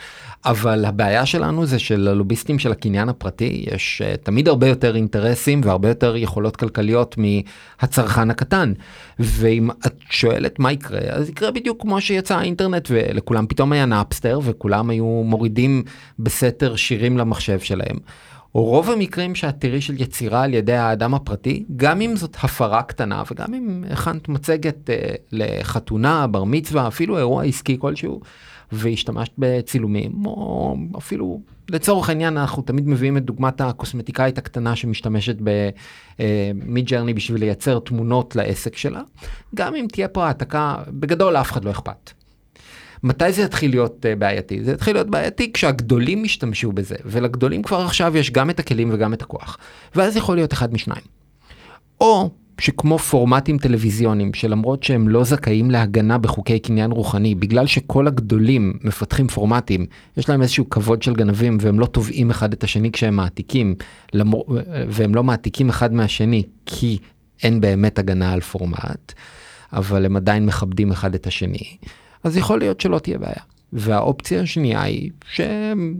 [0.46, 5.88] אבל הבעיה שלנו זה שללוביסטים של הקניין הפרטי יש אה, תמיד הרבה יותר אינטרסים והרבה
[5.88, 8.72] יותר יכולות כלכליות מהצרכן הקטן.
[9.18, 14.40] ואם את שואלת מה יקרה, אז יקרה בדיוק כמו שיצא האינטרנט ולכולם פתאום היה נאפסטר
[14.42, 15.82] וכולם היו מורידים
[16.18, 17.96] בסתר שירים למחשב שלהם.
[18.54, 23.22] רוב המקרים שאת תראי של יצירה על ידי האדם הפרטי, גם אם זאת הפרה קטנה
[23.30, 28.20] וגם אם הכנת מצגת אה, לחתונה, בר מצווה, אפילו אירוע עסקי כלשהו,
[28.72, 36.86] והשתמשת בצילומים, או אפילו לצורך העניין אנחנו תמיד מביאים את דוגמת הקוסמטיקאית הקטנה שמשתמשת במיד
[36.86, 39.00] ג'רני בשביל לייצר תמונות לעסק שלה,
[39.54, 42.10] גם אם תהיה פה העתקה, בגדול לאף אחד לא אכפת.
[43.02, 44.64] מתי זה יתחיל להיות uh, בעייתי?
[44.64, 49.14] זה יתחיל להיות בעייתי כשהגדולים ישתמשו בזה, ולגדולים כבר עכשיו יש גם את הכלים וגם
[49.14, 49.58] את הכוח,
[49.94, 51.04] ואז יכול להיות אחד משניים.
[52.00, 58.78] או שכמו פורמטים טלוויזיוניים שלמרות שהם לא זכאים להגנה בחוקי קניין רוחני בגלל שכל הגדולים
[58.84, 59.86] מפתחים פורמטים
[60.16, 63.74] יש להם איזשהו כבוד של גנבים והם לא תובעים אחד את השני כשהם מעתיקים
[64.12, 64.44] למור...
[64.88, 66.98] והם לא מעתיקים אחד מהשני כי
[67.42, 69.12] אין באמת הגנה על פורמט
[69.72, 71.76] אבל הם עדיין מכבדים אחד את השני
[72.24, 73.42] אז יכול להיות שלא תהיה בעיה.
[73.72, 75.94] והאופציה השנייה היא שהם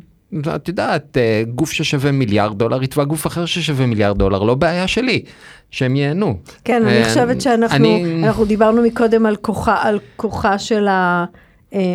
[0.45, 1.17] ואת יודעת,
[1.55, 5.25] גוף ששווה מיליארד דולר יתבע גוף אחר ששווה מיליארד דולר, לא בעיה שלי,
[5.71, 6.39] שהם ייהנו.
[6.65, 8.25] כן, אני חושבת שאנחנו אני...
[8.25, 11.25] אנחנו דיברנו מקודם על כוחה, על כוחה של ה...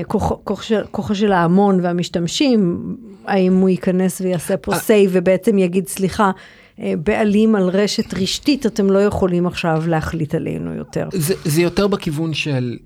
[0.08, 5.88] כוחו, כוח של, כוחו של ההמון והמשתמשים, האם הוא ייכנס ויעשה פה save ובעצם יגיד
[5.88, 6.32] סליחה,
[6.80, 11.10] בעלים על רשת רשתית, אתם לא יכולים עכשיו להחליט עלינו יותר.
[11.14, 12.78] זה, זה יותר בכיוון של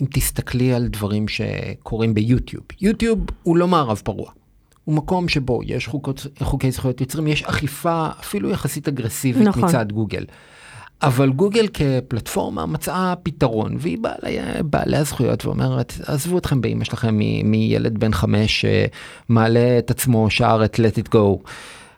[0.00, 4.30] אם תסתכלי על דברים שקורים ביוטיוב, יוטיוב הוא לא מערב פרוע.
[4.86, 9.64] הוא מקום שבו יש חוקות, חוקי זכויות יוצרים, יש אכיפה אפילו יחסית אגרסיבית נכון.
[9.64, 10.24] מצד גוגל.
[11.02, 17.98] אבל גוגל כפלטפורמה מצאה פתרון, והיא בעלי, בעלי הזכויות ואומרת, עזבו אתכם באמא שלכם מילד
[17.98, 21.48] בן חמש שמעלה את עצמו, שר את let it go.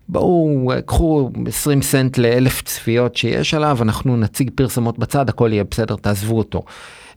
[0.09, 5.97] בואו, קחו 20 סנט לאלף צפיות שיש עליו, אנחנו נציג פרסמות בצד, הכל יהיה בסדר,
[5.97, 6.63] תעזבו אותו.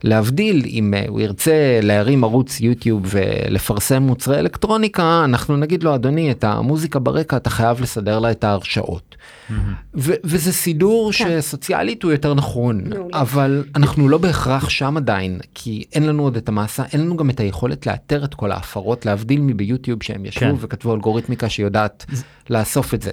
[0.04, 6.44] להבדיל אם הוא ירצה להרים ערוץ יוטיוב ולפרסם מוצרי אלקטרוניקה אנחנו נגיד לו אדוני את
[6.44, 9.16] המוזיקה ברקע אתה חייב לסדר לה את ההרשאות.
[9.16, 9.54] Mm-hmm.
[9.94, 11.40] ו- וזה סידור כן.
[11.40, 12.80] שסוציאלית הוא יותר נכון
[13.12, 17.30] אבל אנחנו לא בהכרח שם עדיין כי אין לנו עוד את המסה אין לנו גם
[17.30, 20.54] את היכולת לאתר את כל ההפרות להבדיל מביוטיוב שהם ישבו כן.
[20.58, 22.22] וכתבו אלגוריתמיקה שיודעת זה...
[22.50, 23.10] לאסוף את זה.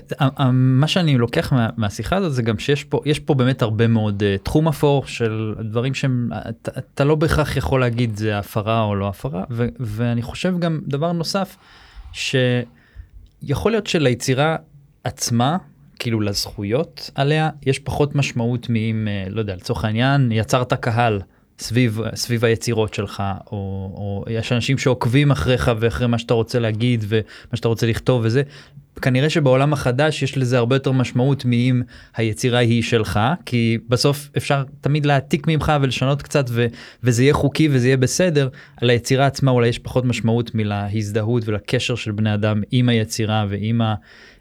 [0.54, 4.24] מה שאני לוקח מה, מהשיחה הזאת זה גם שיש פה יש פה באמת הרבה מאוד
[4.24, 6.30] uh, תחום אפור של דברים שהם.
[6.80, 11.12] אתה לא בהכרח יכול להגיד זה הפרה או לא הפרה ו- ואני חושב גם דבר
[11.12, 11.58] נוסף
[12.14, 14.56] שיכול להיות שליצירה
[15.04, 15.58] עצמה
[16.00, 21.22] כאילו לזכויות עליה יש פחות משמעות מאם לא יודע לצורך העניין יצרת קהל
[21.60, 23.58] סביב סביב היצירות שלך או,
[23.96, 28.44] או יש אנשים שעוקבים אחריך ואחרי מה שאתה רוצה להגיד ומה שאתה רוצה לכתוב וזה
[29.02, 31.82] כנראה שבעולם החדש יש לזה הרבה יותר משמעות מאם
[32.16, 36.66] היצירה היא שלך כי בסוף אפשר תמיד להעתיק ממך ולשנות קצת ו,
[37.04, 41.96] וזה יהיה חוקי וזה יהיה בסדר על היצירה עצמה אולי יש פחות משמעות מלהזדהות ולקשר
[41.96, 43.96] של בני אדם עם היצירה ועם ה,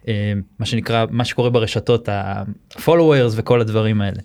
[0.07, 4.19] אה, מה שנקרא מה שקורה ברשתות ה-followers וכל הדברים האלה.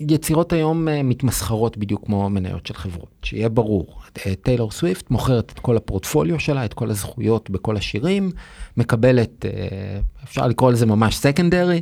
[0.00, 3.86] יצירות היום מתמסחרות בדיוק כמו מניות של חברות, שיהיה ברור.
[4.42, 8.30] טיילור סוויפט מוכרת את כל הפורטפוליו שלה, את כל הזכויות בכל השירים,
[8.76, 9.44] מקבלת,
[10.24, 11.80] אפשר לקרוא לזה ממש סקנדרי, אה,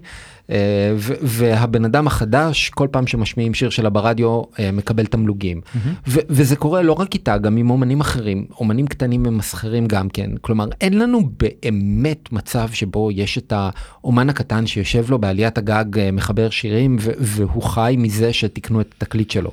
[1.22, 5.61] והבן אדם החדש, כל פעם שמשמיעים שיר שלה ברדיו, אה, מקבל תמלוגים.
[6.07, 10.30] וזה קורה לא רק איתה, גם עם אומנים אחרים, אומנים קטנים ומסחרים גם כן.
[10.40, 16.11] כלומר, אין לנו באמת מצב שבו יש את האומן הקטן שיושב לו בעליית הגג, אה,
[16.11, 19.51] מחבר שירים, והוא חי מזה שתיקנו את התקליט שלו.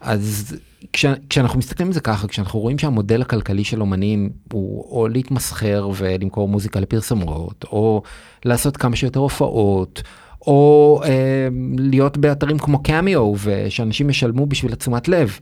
[0.00, 0.56] אז
[0.92, 5.88] כש, כשאנחנו מסתכלים על זה ככה, כשאנחנו רואים שהמודל הכלכלי של אומנים הוא או להתמסחר
[5.96, 8.02] ולמכור מוזיקה לפרסמות, או
[8.44, 10.02] לעשות כמה שיותר הופעות,
[10.46, 15.38] או אה, להיות באתרים כמו קמיו ושאנשים ישלמו בשביל התשומת לב,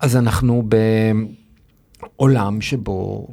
[0.00, 0.62] אז אנחנו
[2.18, 3.26] בעולם שבו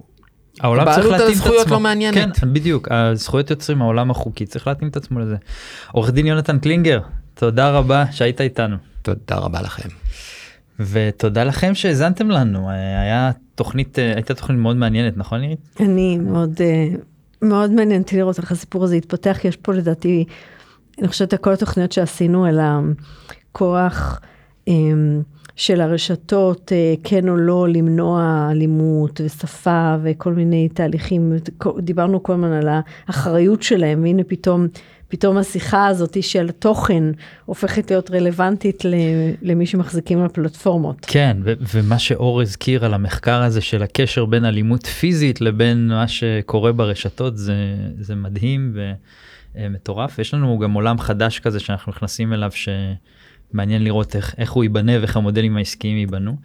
[0.60, 1.74] העולם צריך על להתאים את הזכויות עצמו.
[1.74, 2.38] לא מעניינת.
[2.38, 5.36] כן, בדיוק, הזכויות יוצרים, העולם החוקי צריך להתאים את עצמו לזה.
[5.92, 7.00] עורך דין יונתן קלינגר,
[7.34, 8.76] תודה רבה שהיית איתנו.
[9.02, 9.90] תודה רבה לכם.
[10.80, 15.60] ותודה לכם שהאזנתם לנו, אה, היה תוכנית, אה, הייתה תוכנית מאוד מעניינת, נכון נירית?
[15.80, 16.88] אני מאוד, אה,
[17.42, 20.26] מאוד מעניין אותי לראות איך הסיפור הזה יתפתח, כי יש פה לדעתי,
[21.00, 24.22] אני חושבת כל התוכניות שעשינו על הכוח
[24.68, 24.74] אה,
[25.56, 31.34] של הרשתות, אה, כן או לא, למנוע אלימות ושפה וכל מיני תהליכים,
[31.80, 32.70] דיברנו כל הזמן על
[33.08, 34.68] האחריות שלהם, והנה פתאום,
[35.08, 37.04] פתאום השיחה הזאת של תוכן
[37.46, 38.84] הופכת להיות רלוונטית
[39.42, 40.98] למי שמחזיקים על פלטפורמות.
[41.02, 46.08] כן, ו- ומה שאור הזכיר על המחקר הזה של הקשר בין אלימות פיזית לבין מה
[46.08, 48.74] שקורה ברשתות זה, זה מדהים
[49.56, 50.20] ומטורף.
[50.20, 54.92] יש לנו גם עולם חדש כזה שאנחנו נכנסים אליו שמעניין לראות איך, איך הוא ייבנה
[55.00, 56.36] ואיך המודלים העסקיים ייבנו.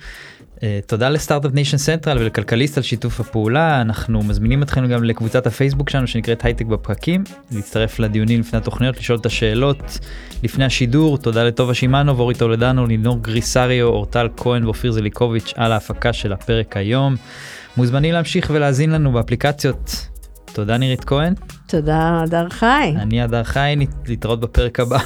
[0.55, 5.47] אה, תודה ל Start-Up Nation Central ולכלכליסט על שיתוף הפעולה אנחנו מזמינים אתכם גם לקבוצת
[5.47, 9.99] הפייסבוק שלנו שנקראת הייטק בפרקים להצטרף לדיונים לפני התוכניות לשאול את השאלות
[10.43, 16.13] לפני השידור תודה לטובה שמאנוב אורי טולדנו לינור גריסריו אורטל כהן ואופיר זליקוביץ' על ההפקה
[16.13, 17.17] של הפרק היום.
[17.77, 20.09] מוזמנים להמשיך ולהאזין לנו באפליקציות.
[20.53, 21.35] תודה נירית כהן
[21.75, 22.95] תודה, הדר חי.
[22.97, 24.99] אני הדר חי להתראות בפרק הבא.